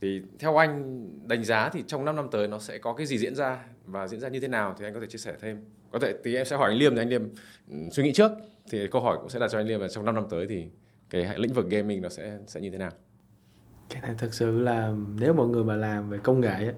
[0.00, 3.18] thì theo anh đánh giá thì trong 5 năm tới nó sẽ có cái gì
[3.18, 5.64] diễn ra và diễn ra như thế nào thì anh có thể chia sẻ thêm?
[5.92, 7.22] Có thể thì em sẽ hỏi anh Liêm thì anh Liêm
[7.70, 8.32] ừ, suy nghĩ trước.
[8.70, 10.66] Thì câu hỏi cũng sẽ đặt cho anh Liêm là trong 5 năm tới thì
[11.10, 12.90] cái lĩnh vực gaming nó sẽ sẽ như thế nào?
[13.88, 16.72] Cái này thật sự là nếu mọi người mà làm về công nghệ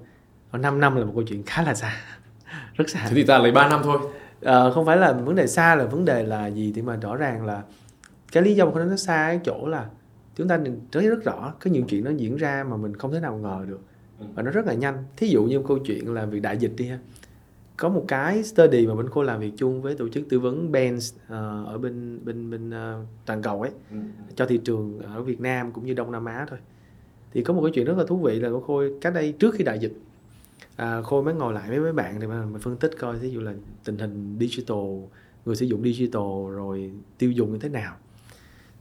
[0.53, 1.97] có 5 năm là một câu chuyện khá là xa
[2.75, 3.01] rất xa.
[3.09, 3.99] Thế thì ta lấy 3 năm thôi.
[4.43, 6.73] À, không phải là vấn đề xa là vấn đề là gì?
[6.75, 7.63] Thì mà rõ ràng là
[8.33, 9.87] cái lý do mà nó xa ở chỗ là
[10.39, 10.61] chúng ta
[10.93, 13.65] thấy rất rõ có những chuyện nó diễn ra mà mình không thể nào ngờ
[13.69, 13.81] được.
[14.19, 14.27] Ừ.
[14.35, 15.05] và nó rất là nhanh.
[15.17, 16.99] Thí dụ như câu chuyện là việc đại dịch đi ha.
[17.77, 20.73] Có một cái study mà bên khôi làm việc chung với tổ chức tư vấn
[20.73, 23.97] Benz uh, ở bên bên bên uh, toàn cầu ấy ừ.
[24.35, 26.59] cho thị trường ở Việt Nam cũng như Đông Nam Á thôi.
[27.33, 29.55] Thì có một cái chuyện rất là thú vị là của khôi cách đây trước
[29.55, 29.93] khi đại dịch
[30.77, 33.31] à, khôi mới ngồi lại với mấy bạn thì mà mình phân tích coi ví
[33.31, 34.79] dụ là tình hình digital
[35.45, 37.97] người sử dụng digital rồi tiêu dùng như thế nào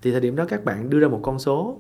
[0.02, 1.80] thì thời điểm đó các bạn đưa ra một con số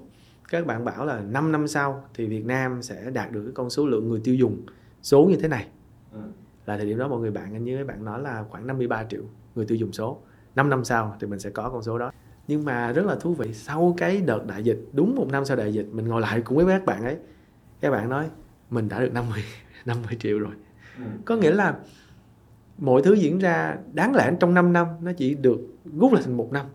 [0.50, 3.70] các bạn bảo là 5 năm sau thì Việt Nam sẽ đạt được cái con
[3.70, 4.62] số lượng người tiêu dùng
[5.02, 5.68] số như thế này
[6.12, 6.20] ừ.
[6.66, 9.22] là thời điểm đó mọi người bạn như các bạn nói là khoảng 53 triệu
[9.56, 10.22] người tiêu dùng số
[10.56, 12.12] 5 năm sau thì mình sẽ có con số đó
[12.48, 15.58] nhưng mà rất là thú vị sau cái đợt đại dịch đúng một năm sau
[15.58, 17.18] đại dịch mình ngồi lại cùng với các bạn ấy
[17.82, 18.30] các bạn nói
[18.70, 19.44] mình đã được 50
[19.86, 20.54] 50 triệu rồi
[20.98, 21.04] ừ.
[21.26, 21.76] có nghĩa là
[22.78, 25.60] mọi thứ diễn ra đáng lẽ trong 5 năm nó chỉ được
[25.98, 26.66] rút lại thành một năm.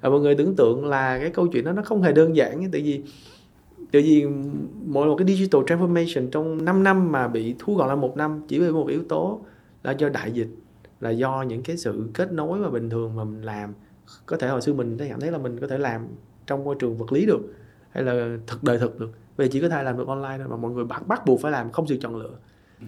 [0.00, 2.70] Và mọi người tưởng tượng là cái câu chuyện đó nó không hề đơn giản
[2.72, 3.02] tại vì
[3.92, 4.26] tại vì
[4.84, 8.42] mỗi một cái digital transformation trong 5 năm mà bị thu gọn lại một năm
[8.48, 9.40] chỉ vì một yếu tố
[9.82, 10.48] là do đại dịch
[11.00, 13.72] là do những cái sự kết nối mà bình thường mà mình làm
[14.26, 16.06] có thể hồi xưa mình thấy cảm thấy là mình có thể làm
[16.46, 17.40] trong môi trường vật lý được
[17.90, 19.10] hay là thực đời thực được.
[19.38, 21.52] Giờ chỉ có thể làm được online thôi mà mọi người bắt bắt buộc phải
[21.52, 22.30] làm không sự chọn lựa.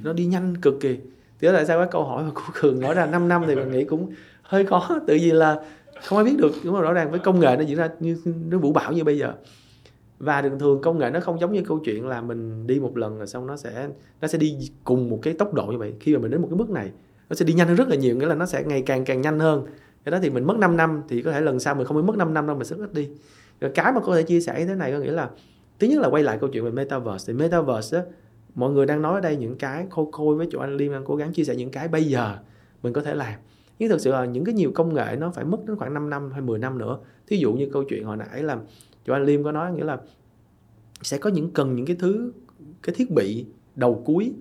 [0.02, 0.98] Nó đi nhanh cực kỳ.
[1.40, 1.78] Đó tại sao?
[1.78, 4.10] Cái câu hỏi mà của cường nói ra 5 năm thì mình nghĩ cũng
[4.42, 4.88] hơi khó.
[5.06, 5.62] Tự vì là
[6.04, 8.16] không ai biết được nhưng mà rõ ràng với công nghệ nó diễn ra như
[8.50, 9.32] nó vũ bão như bây giờ.
[10.18, 12.96] Và thường thường công nghệ nó không giống như câu chuyện là mình đi một
[12.96, 13.88] lần rồi xong nó sẽ
[14.20, 15.94] nó sẽ đi cùng một cái tốc độ như vậy.
[16.00, 16.90] Khi mà mình đến một cái mức này
[17.28, 19.20] nó sẽ đi nhanh hơn rất là nhiều nghĩa là nó sẽ ngày càng càng
[19.20, 19.66] nhanh hơn.
[20.04, 22.04] Cái đó thì mình mất 5 năm thì có thể lần sau mình không phải
[22.04, 23.08] mất 5 năm đâu mình sẽ ít đi.
[23.60, 25.30] Rồi cái mà có thể chia sẻ như thế này có nghĩa là
[25.78, 27.32] thứ nhất là quay lại câu chuyện về metaverse.
[27.32, 28.04] Thì metaverse á,
[28.54, 31.04] mọi người đang nói ở đây những cái khôi khôi với chỗ anh Liêm đang
[31.04, 32.36] cố gắng chia sẻ những cái bây giờ
[32.82, 33.34] mình có thể làm
[33.78, 36.10] nhưng thực sự là những cái nhiều công nghệ nó phải mất đến khoảng 5
[36.10, 36.98] năm hay 10 năm nữa.
[37.26, 38.58] Thí dụ như câu chuyện hồi nãy là
[39.04, 40.00] chủ anh Liêm có nói nghĩa là
[41.02, 42.32] sẽ có những, cần những cái thứ,
[42.82, 44.32] cái thiết bị đầu cuối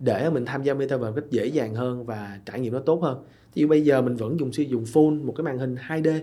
[0.00, 3.02] để mình tham gia metaverse một cách dễ dàng hơn và trải nghiệm nó tốt
[3.02, 3.24] hơn.
[3.54, 6.20] Thì bây giờ mình vẫn dùng, sử dụng phone, một cái màn hình 2D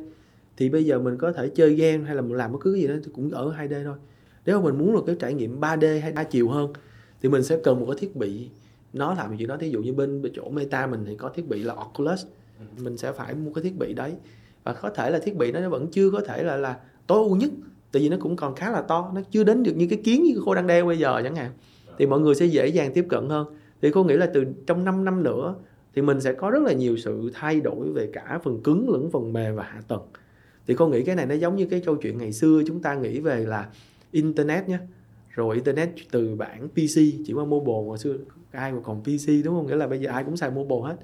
[0.57, 2.81] thì bây giờ mình có thể chơi game hay là mình làm bất cứ cái
[2.81, 3.97] gì đó thì cũng ở 2D thôi.
[4.45, 6.73] Nếu mà mình muốn được cái trải nghiệm 3D hay đa chiều hơn,
[7.21, 8.49] thì mình sẽ cần một cái thiết bị,
[8.93, 9.57] nó làm chuyện đó.
[9.57, 12.25] Thí dụ như bên chỗ Meta mình thì có thiết bị là Oculus
[12.77, 14.13] mình sẽ phải mua cái thiết bị đấy.
[14.63, 17.35] Và có thể là thiết bị nó vẫn chưa có thể là là tối ưu
[17.35, 17.49] nhất,
[17.91, 20.23] tại vì nó cũng còn khá là to, nó chưa đến được như cái kiến
[20.23, 21.51] như cô đang đeo bây giờ chẳng hạn.
[21.97, 23.47] Thì mọi người sẽ dễ dàng tiếp cận hơn.
[23.81, 25.55] Thì cô nghĩ là từ trong 5 năm nữa
[25.95, 29.11] thì mình sẽ có rất là nhiều sự thay đổi về cả phần cứng lẫn
[29.11, 30.01] phần mềm và hạ tầng.
[30.67, 32.95] Thì cô nghĩ cái này nó giống như cái câu chuyện ngày xưa chúng ta
[32.95, 33.69] nghĩ về là
[34.11, 34.77] internet nhé
[35.29, 36.95] rồi internet từ bản PC
[37.25, 38.17] chỉ qua mobile hồi xưa,
[38.51, 39.67] ai mà còn PC đúng không?
[39.67, 40.95] Nghĩa là bây giờ ai cũng xài mobile hết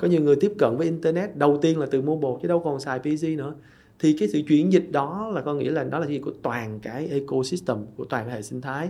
[0.00, 2.80] có nhiều người tiếp cận với internet, đầu tiên là từ mobile chứ đâu còn
[2.80, 3.54] xài PC nữa.
[3.98, 6.18] Thì cái sự chuyển dịch đó là có nghĩa là đó là gì?
[6.18, 8.88] Của toàn cái ecosystem, của toàn cái hệ sinh thái,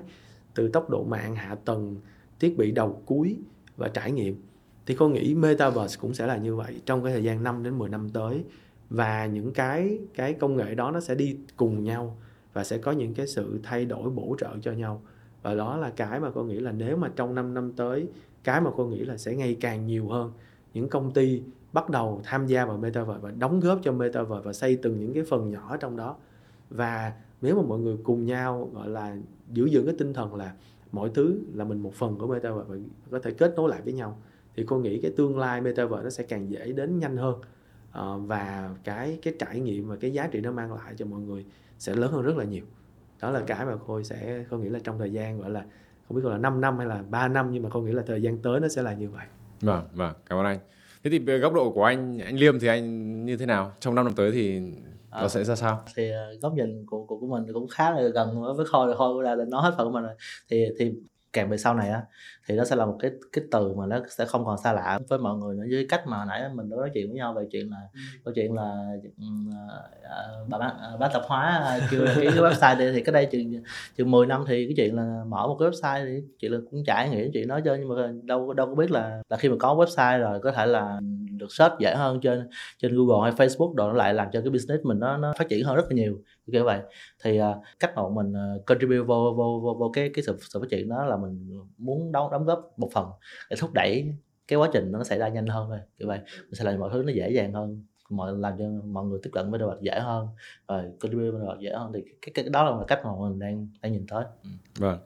[0.55, 1.97] từ tốc độ mạng, hạ tầng,
[2.41, 3.37] thiết bị đầu cuối
[3.77, 4.43] và trải nghiệm.
[4.87, 7.79] Thì con nghĩ metaverse cũng sẽ là như vậy trong cái thời gian 5 đến
[7.79, 8.45] 10 năm tới?
[8.91, 12.17] Và những cái cái công nghệ đó nó sẽ đi cùng nhau
[12.53, 15.03] và sẽ có những cái sự thay đổi bổ trợ cho nhau.
[15.43, 18.07] Và đó là cái mà con nghĩ là nếu mà trong 5 năm tới,
[18.45, 20.33] cái mà con nghĩ là sẽ ngày càng nhiều hơn
[20.75, 24.53] những công ty bắt đầu tham gia vào metaverse và đóng góp cho metaverse và
[24.53, 26.17] xây từng những cái phần nhỏ trong đó.
[26.71, 27.13] Và
[27.43, 29.17] nếu mà mọi người cùng nhau, gọi là,
[29.53, 30.55] giữ vững cái tinh thần là
[30.93, 32.77] mọi thứ là mình một phần của metaverse và
[33.11, 34.19] có thể kết nối lại với nhau,
[34.57, 37.41] thì cô nghĩ cái tương lai metaverse nó sẽ càng dễ đến nhanh hơn.
[37.93, 41.21] Ờ, và cái cái trải nghiệm và cái giá trị nó mang lại cho mọi
[41.21, 41.45] người
[41.79, 42.65] sẽ lớn hơn rất là nhiều.
[43.21, 45.65] Đó là cái mà cô sẽ, cô nghĩ là trong thời gian gọi là,
[46.09, 48.03] không biết gọi là 5 năm hay là 3 năm, nhưng mà cô nghĩ là
[48.07, 49.27] thời gian tới nó sẽ là như vậy.
[49.65, 50.59] Vâng, vâng, cảm ơn anh.
[51.05, 53.73] Thế thì về góc độ của anh, anh Liêm thì anh như thế nào?
[53.81, 54.61] Trong năm năm tới thì
[55.11, 55.29] nó À.
[55.29, 55.85] sẽ ra sao?
[55.97, 58.97] thì ờ, góc nhìn của của, của mình cũng khá là gần với khôi rồi
[58.97, 60.15] khôi đã, đã nói hết phần của mình rồi
[60.51, 60.93] thì thì
[61.35, 62.03] càng về sau này á
[62.47, 64.99] thì nó sẽ là một cái cái từ mà nó sẽ không còn xa lạ
[65.09, 65.65] với mọi người nữa.
[65.71, 67.77] Với cách mà hồi nãy mình đã nói chuyện với nhau về chuyện là
[68.25, 72.79] câu chuyện là uh, bà bán uh, bán tạp hóa uh, kêu cái, cái website
[72.79, 73.63] đi thì cái đây chừng
[73.97, 76.85] chừng 10 năm thì cái chuyện là mở một cái website thì chuyện là cũng
[76.87, 79.57] trải nghiệm chuyện đó chơi nhưng mà đâu đâu có biết là là khi mà
[79.59, 81.01] có website rồi có thể là
[81.39, 84.51] được search dễ hơn trên trên Google hay Facebook rồi nó lại làm cho cái
[84.51, 86.19] business mình nó nó phát triển hơn rất là nhiều
[86.53, 86.81] kiểu vậy.
[87.23, 87.45] Thì uh,
[87.81, 90.89] cách mà mình uh, contribute vô vô vô, vô cái cái sự, sự phát triển
[90.89, 93.09] đó là mình muốn đóng đóng góp một phần
[93.51, 94.15] để thúc đẩy
[94.49, 96.19] cái quá trình nó xảy ra nhanh hơn thôi kiểu vậy.
[96.19, 99.31] Mình sẽ làm mọi thứ nó dễ dàng hơn mọi làm cho mọi người tiếp
[99.33, 100.29] cận với đồ vật dễ hơn
[100.69, 101.93] rồi contribute với đồ vật dễ hơn.
[101.95, 104.25] Thì cái, cái, cái đó là một cách mà mình đang đang nhìn tới.
[104.43, 104.49] Ừ.
[104.79, 104.99] Vâng.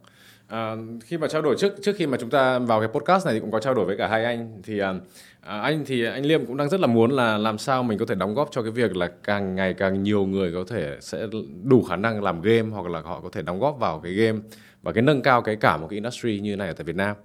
[0.48, 3.34] À, khi mà trao đổi trước trước khi mà chúng ta vào cái podcast này
[3.34, 4.62] thì cũng có trao đổi với cả hai anh.
[4.62, 4.94] Thì à,
[5.40, 8.06] à, anh thì anh Liêm cũng đang rất là muốn là làm sao mình có
[8.06, 11.26] thể đóng góp cho cái việc là càng ngày càng nhiều người có thể sẽ
[11.64, 14.38] đủ khả năng làm game hoặc là họ có thể đóng góp vào cái game
[14.82, 17.16] và cái nâng cao cái cả một cái industry như này ở tại Việt Nam.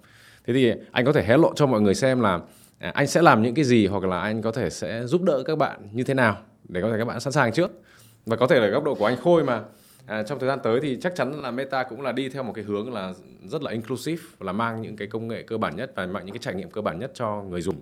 [0.48, 2.40] Thế thì anh có thể hé lộ cho mọi người xem là
[2.80, 5.44] à, anh sẽ làm những cái gì hoặc là anh có thể sẽ giúp đỡ
[5.46, 6.38] các bạn như thế nào
[6.70, 7.72] để có thể các bạn sẵn sàng trước.
[8.26, 9.62] Và có thể là góc độ của anh Khôi mà
[10.06, 12.54] à, trong thời gian tới thì chắc chắn là Meta cũng là đi theo một
[12.54, 13.14] cái hướng là
[13.48, 16.34] rất là inclusive là mang những cái công nghệ cơ bản nhất và mang những
[16.34, 17.76] cái trải nghiệm cơ bản nhất cho người dùng.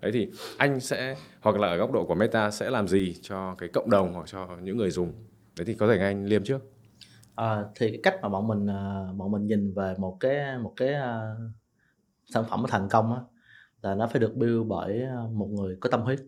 [0.00, 3.54] Đấy thì anh sẽ hoặc là ở góc độ của Meta sẽ làm gì cho
[3.58, 5.12] cái cộng đồng hoặc cho những người dùng?
[5.58, 6.62] Đấy thì có thể anh Liêm trước.
[7.34, 10.72] À, thì cái cách mà bọn mình à, bọn mình nhìn về một cái một
[10.76, 11.38] cái uh,
[12.26, 13.20] sản phẩm thành công á
[13.82, 16.18] là nó phải được build bởi à, một người có tâm huyết.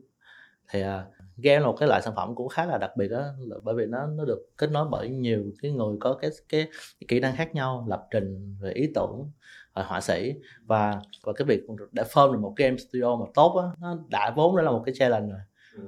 [0.68, 0.86] Thì uh,
[1.42, 3.24] game là một cái loại sản phẩm cũng khá là đặc biệt đó
[3.62, 7.06] bởi vì nó nó được kết nối bởi nhiều cái người có cái cái, cái
[7.08, 9.30] kỹ năng khác nhau lập trình về ý tưởng
[9.74, 10.34] và họa sĩ.
[10.64, 11.60] Và và cái việc
[11.92, 14.82] đã form được một game studio mà tốt á nó đã vốn đã là một
[14.86, 15.40] cái challenge rồi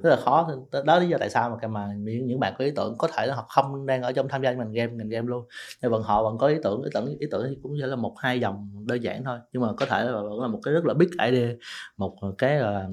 [0.03, 0.49] rất là khó
[0.85, 3.27] đó lý do tại sao mà cái mà những bạn có ý tưởng có thể
[3.27, 5.45] là họ không đang ở trong tham gia ngành game ngành game luôn.
[5.81, 7.95] Nhưng vẫn họ vẫn có ý tưởng ý tưởng ý tưởng thì cũng chỉ là
[7.95, 9.39] một hai dòng đơn giản thôi.
[9.51, 11.55] Nhưng mà có thể là vẫn là một cái rất là big idea
[11.97, 12.89] một cái là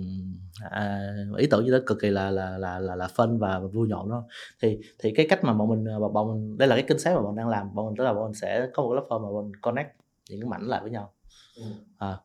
[0.71, 1.01] à,
[1.37, 4.11] ý tưởng như đó cực kỳ là là là là, là fun và vui nhộn
[4.11, 4.25] đó.
[4.63, 7.23] Thì thì cái cách mà bọn mình bọn mình đây là cái kinh sách mà
[7.23, 7.75] bọn đang làm.
[7.75, 9.91] Bọn mình tức là bọn mình sẽ có một platform mà bọn mình connect
[10.31, 11.13] những cái mảnh lại với nhau.
[11.57, 11.63] Ừ.
[11.99, 12.17] à,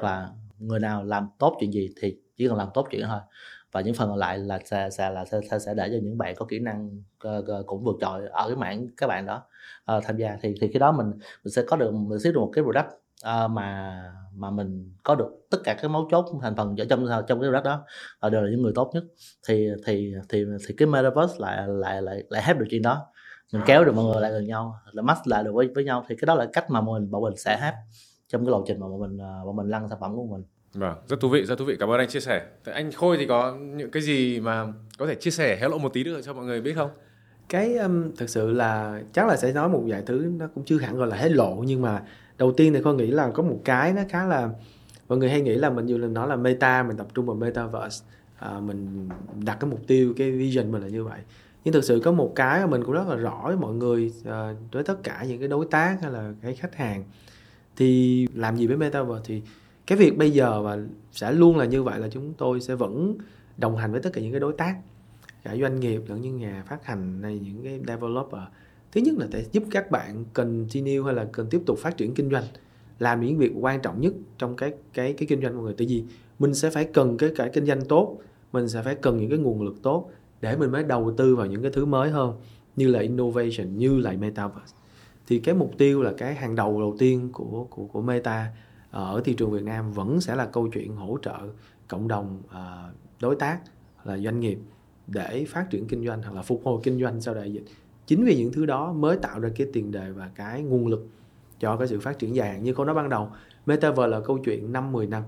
[0.00, 3.20] và người nào làm tốt chuyện gì thì chỉ cần làm tốt chuyện thôi
[3.74, 6.34] và những phần còn lại là sẽ sẽ là sẽ, sẽ để cho những bạn
[6.36, 9.42] có kỹ năng ờ, cũng vượt trội ở cái mảng các bạn đó
[9.96, 10.38] uh, tham gia.
[10.42, 11.10] Thì thì khi đó mình
[11.44, 14.00] mình sẽ có được mình sẽ được một cái product uh, mà
[14.34, 17.48] mà mình có được tất cả các mấu chốt thành phần ở trong trong cái
[17.48, 17.84] product đó
[18.26, 19.04] uh, đều là những người tốt nhất.
[19.48, 23.06] Thì thì thì thì cái metaverse lại lại lại lại hết được chuyện đó.
[23.52, 26.04] Mình kéo được mọi người lại gần nhau là match lại được với với nhau.
[26.08, 27.74] Thì cái đó là cách mà bọn mình bọn mình sẽ help
[28.28, 30.44] trong cái lộ trình mà bọn mình bọn mình lăn sản phẩm của mình.
[30.74, 31.76] Vâng, rất thú vị, rất thú vị.
[31.80, 32.42] Cảm ơn anh chia sẻ.
[32.64, 34.66] Thế anh Khôi thì có những cái gì mà
[34.98, 36.90] có thể chia sẻ hé lộ một tí nữa cho mọi người biết không?
[37.48, 40.78] Cái um, thực sự là chắc là sẽ nói một vài thứ nó cũng chưa
[40.78, 42.02] hẳn gọi là hé lộ nhưng mà
[42.38, 44.48] đầu tiên thì Khôi nghĩ là có một cái nó khá là
[45.08, 47.36] mọi người hay nghĩ là mình dù là nói là meta mình tập trung vào
[47.36, 48.04] metaverse
[48.38, 49.08] à, mình
[49.44, 51.20] đặt cái mục tiêu cái vision mình là như vậy
[51.64, 54.12] nhưng thực sự có một cái mà mình cũng rất là rõ với mọi người
[54.24, 57.04] à, với tất cả những cái đối tác hay là cái khách hàng
[57.76, 59.42] thì làm gì với metaverse thì
[59.86, 60.78] cái việc bây giờ và
[61.12, 63.16] sẽ luôn là như vậy là chúng tôi sẽ vẫn
[63.56, 64.76] đồng hành với tất cả những cái đối tác,
[65.42, 68.42] cả doanh nghiệp lẫn những nhà phát hành này những cái developer.
[68.92, 72.14] Thứ nhất là để giúp các bạn continue hay là cần tiếp tục phát triển
[72.14, 72.44] kinh doanh,
[72.98, 75.74] làm những việc quan trọng nhất trong cái cái cái kinh doanh của người.
[75.78, 76.04] Tại vì
[76.38, 78.18] mình sẽ phải cần cái cái kinh doanh tốt,
[78.52, 80.10] mình sẽ phải cần những cái nguồn lực tốt
[80.40, 82.32] để mình mới đầu tư vào những cái thứ mới hơn,
[82.76, 84.76] như là innovation, như là metaverse.
[85.26, 88.46] Thì cái mục tiêu là cái hàng đầu đầu tiên của của của meta
[88.94, 91.38] ở thị trường Việt Nam vẫn sẽ là câu chuyện hỗ trợ
[91.88, 92.90] cộng đồng à,
[93.20, 93.60] đối tác
[94.04, 94.58] là doanh nghiệp
[95.06, 97.64] để phát triển kinh doanh hoặc là phục hồi kinh doanh sau đại dịch.
[98.06, 101.06] Chính vì những thứ đó mới tạo ra cái tiền đề và cái nguồn lực
[101.58, 103.30] cho cái sự phát triển dài hạn như cô nói ban đầu.
[103.66, 105.22] Metaverse là câu chuyện 5 10 năm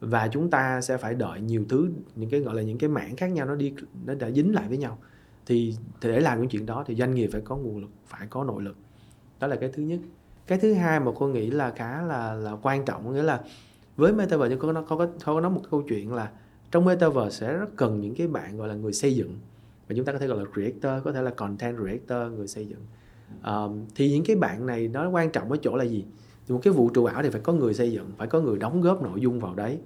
[0.00, 3.16] và chúng ta sẽ phải đợi nhiều thứ những cái gọi là những cái mảng
[3.16, 3.74] khác nhau nó đi
[4.06, 4.98] nó đã dính lại với nhau.
[5.46, 8.26] Thì, thì để làm những chuyện đó thì doanh nghiệp phải có nguồn lực phải
[8.26, 8.76] có nội lực.
[9.40, 10.00] Đó là cái thứ nhất
[10.52, 13.40] cái thứ hai mà cô nghĩ là khá là là quan trọng nghĩa là
[13.96, 16.30] với metaverse nhưng nó có có nói một câu chuyện là
[16.70, 19.38] trong metaverse sẽ rất cần những cái bạn gọi là người xây dựng.
[19.88, 22.66] Và chúng ta có thể gọi là creator có thể là content creator người xây
[22.66, 22.80] dựng.
[23.44, 26.04] Um, thì những cái bạn này nó quan trọng ở chỗ là gì?
[26.46, 28.58] Thì một cái vụ trụ ảo thì phải có người xây dựng phải có người
[28.58, 29.78] đóng góp nội dung vào đấy.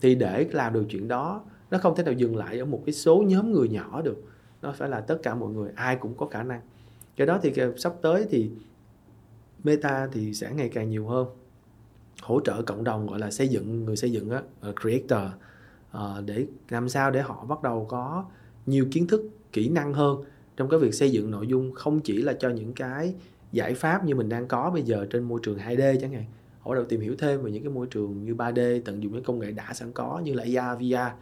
[0.00, 2.92] Thì để làm được chuyện đó nó không thể nào dừng lại ở một cái
[2.92, 4.22] số nhóm người nhỏ được.
[4.62, 6.60] Nó phải là tất cả mọi người ai cũng có khả năng.
[7.16, 8.50] Cái đó thì sắp tới thì
[9.64, 11.26] meta thì sẽ ngày càng nhiều hơn.
[12.22, 15.28] Hỗ trợ cộng đồng gọi là xây dựng người xây dựng á ờ, creator
[15.96, 18.24] uh, để làm sao để họ bắt đầu có
[18.66, 20.24] nhiều kiến thức kỹ năng hơn
[20.56, 23.14] trong cái việc xây dựng nội dung không chỉ là cho những cái
[23.52, 26.24] giải pháp như mình đang có bây giờ trên môi trường 2D chẳng hạn.
[26.60, 29.12] Họ bắt đầu tìm hiểu thêm về những cái môi trường như 3D tận dụng
[29.12, 31.12] những công nghệ đã sẵn có như là AR, VR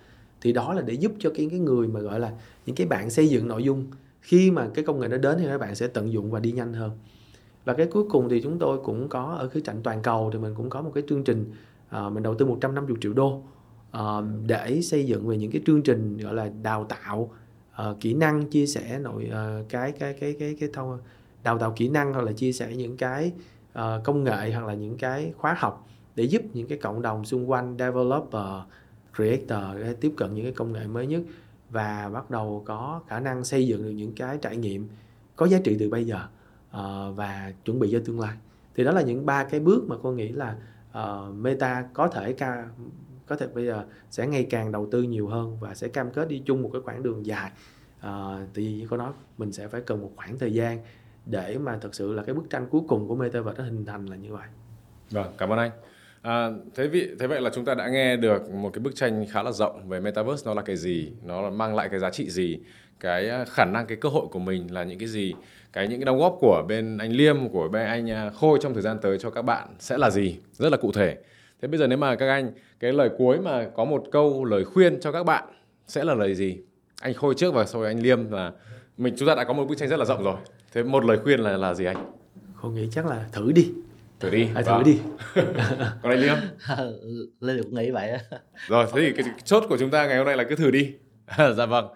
[0.41, 2.33] thì đó là để giúp cho cái cái người mà gọi là
[2.67, 3.87] những cái bạn xây dựng nội dung
[4.21, 6.53] khi mà cái công nghệ nó đến thì các bạn sẽ tận dụng và đi
[6.53, 6.91] nhanh hơn
[7.65, 10.39] và cái cuối cùng thì chúng tôi cũng có ở khía cạnh toàn cầu thì
[10.39, 11.53] mình cũng có một cái chương trình
[11.97, 13.43] uh, mình đầu tư 150 triệu đô
[13.97, 17.31] uh, để xây dựng về những cái chương trình gọi là đào tạo
[17.91, 20.99] uh, kỹ năng chia sẻ nội uh, cái cái cái cái cái thông
[21.43, 23.33] đào tạo kỹ năng hoặc là chia sẻ những cái
[23.79, 27.25] uh, công nghệ hoặc là những cái khóa học để giúp những cái cộng đồng
[27.25, 28.63] xung quanh developer
[29.17, 31.23] creator để tiếp cận những cái công nghệ mới nhất
[31.71, 34.89] và bắt đầu có khả năng xây dựng được những cái trải nghiệm
[35.37, 36.21] có giá trị từ bây giờ
[36.77, 38.37] uh, và chuẩn bị cho tương lai.
[38.75, 40.57] Thì đó là những ba cái bước mà cô nghĩ là
[40.99, 42.69] uh, Meta có thể ca
[43.27, 46.29] có thể bây giờ sẽ ngày càng đầu tư nhiều hơn và sẽ cam kết
[46.29, 47.51] đi chung một cái quãng đường dài.
[48.01, 50.79] Ờ, uh, vì như cô nói mình sẽ phải cần một khoảng thời gian
[51.27, 53.85] để mà thực sự là cái bức tranh cuối cùng của Meta và nó hình
[53.85, 54.49] thành là như vậy.
[55.11, 55.71] Vâng, cảm ơn anh.
[56.23, 59.27] À, thế vị thế vậy là chúng ta đã nghe được một cái bức tranh
[59.31, 60.43] khá là rộng về metaverse.
[60.47, 62.59] Nó là cái gì, nó mang lại cái giá trị gì,
[63.01, 65.35] cái à, khả năng cái cơ hội của mình là những cái gì?
[65.73, 68.75] Cái những cái đóng góp của bên anh Liêm của bên anh à, Khôi trong
[68.75, 70.37] thời gian tới cho các bạn sẽ là gì?
[70.53, 71.17] Rất là cụ thể.
[71.63, 74.65] Thế bây giờ nếu mà các anh cái lời cuối mà có một câu lời
[74.65, 75.45] khuyên cho các bạn
[75.87, 76.59] sẽ là lời gì?
[77.01, 78.53] Anh Khôi trước và sau anh Liêm là
[78.97, 80.37] mình chúng ta đã có một bức tranh rất là rộng rồi.
[80.73, 82.13] Thế một lời khuyên là là gì anh?
[82.55, 83.73] Khôi nghĩ chắc là thử đi.
[84.21, 84.49] Thử đi.
[84.55, 84.85] À, thử vâng.
[84.85, 84.99] đi.
[86.03, 86.37] Còn anh Liêm?
[87.41, 88.13] Lên được nghĩ vậy
[88.69, 90.95] rồi thế thì cái chốt của chúng ta ngày hôm nay là cứ thử đi.
[91.57, 91.87] Dạ vâng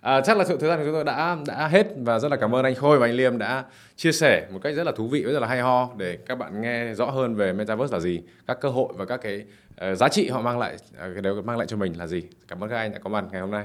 [0.00, 2.36] À, chắc là sự thời gian của chúng tôi đã đã hết và rất là
[2.36, 3.64] cảm ơn anh Khôi và anh Liêm đã
[3.96, 6.38] chia sẻ một cách rất là thú vị và rất là hay ho để các
[6.38, 9.44] bạn nghe rõ hơn về metaverse là gì, các cơ hội và các cái
[9.90, 10.76] uh, giá trị họ mang lại
[11.10, 12.22] uh, đều mang lại cho mình là gì.
[12.48, 13.64] Cảm ơn các anh đã có mặt ngày hôm nay.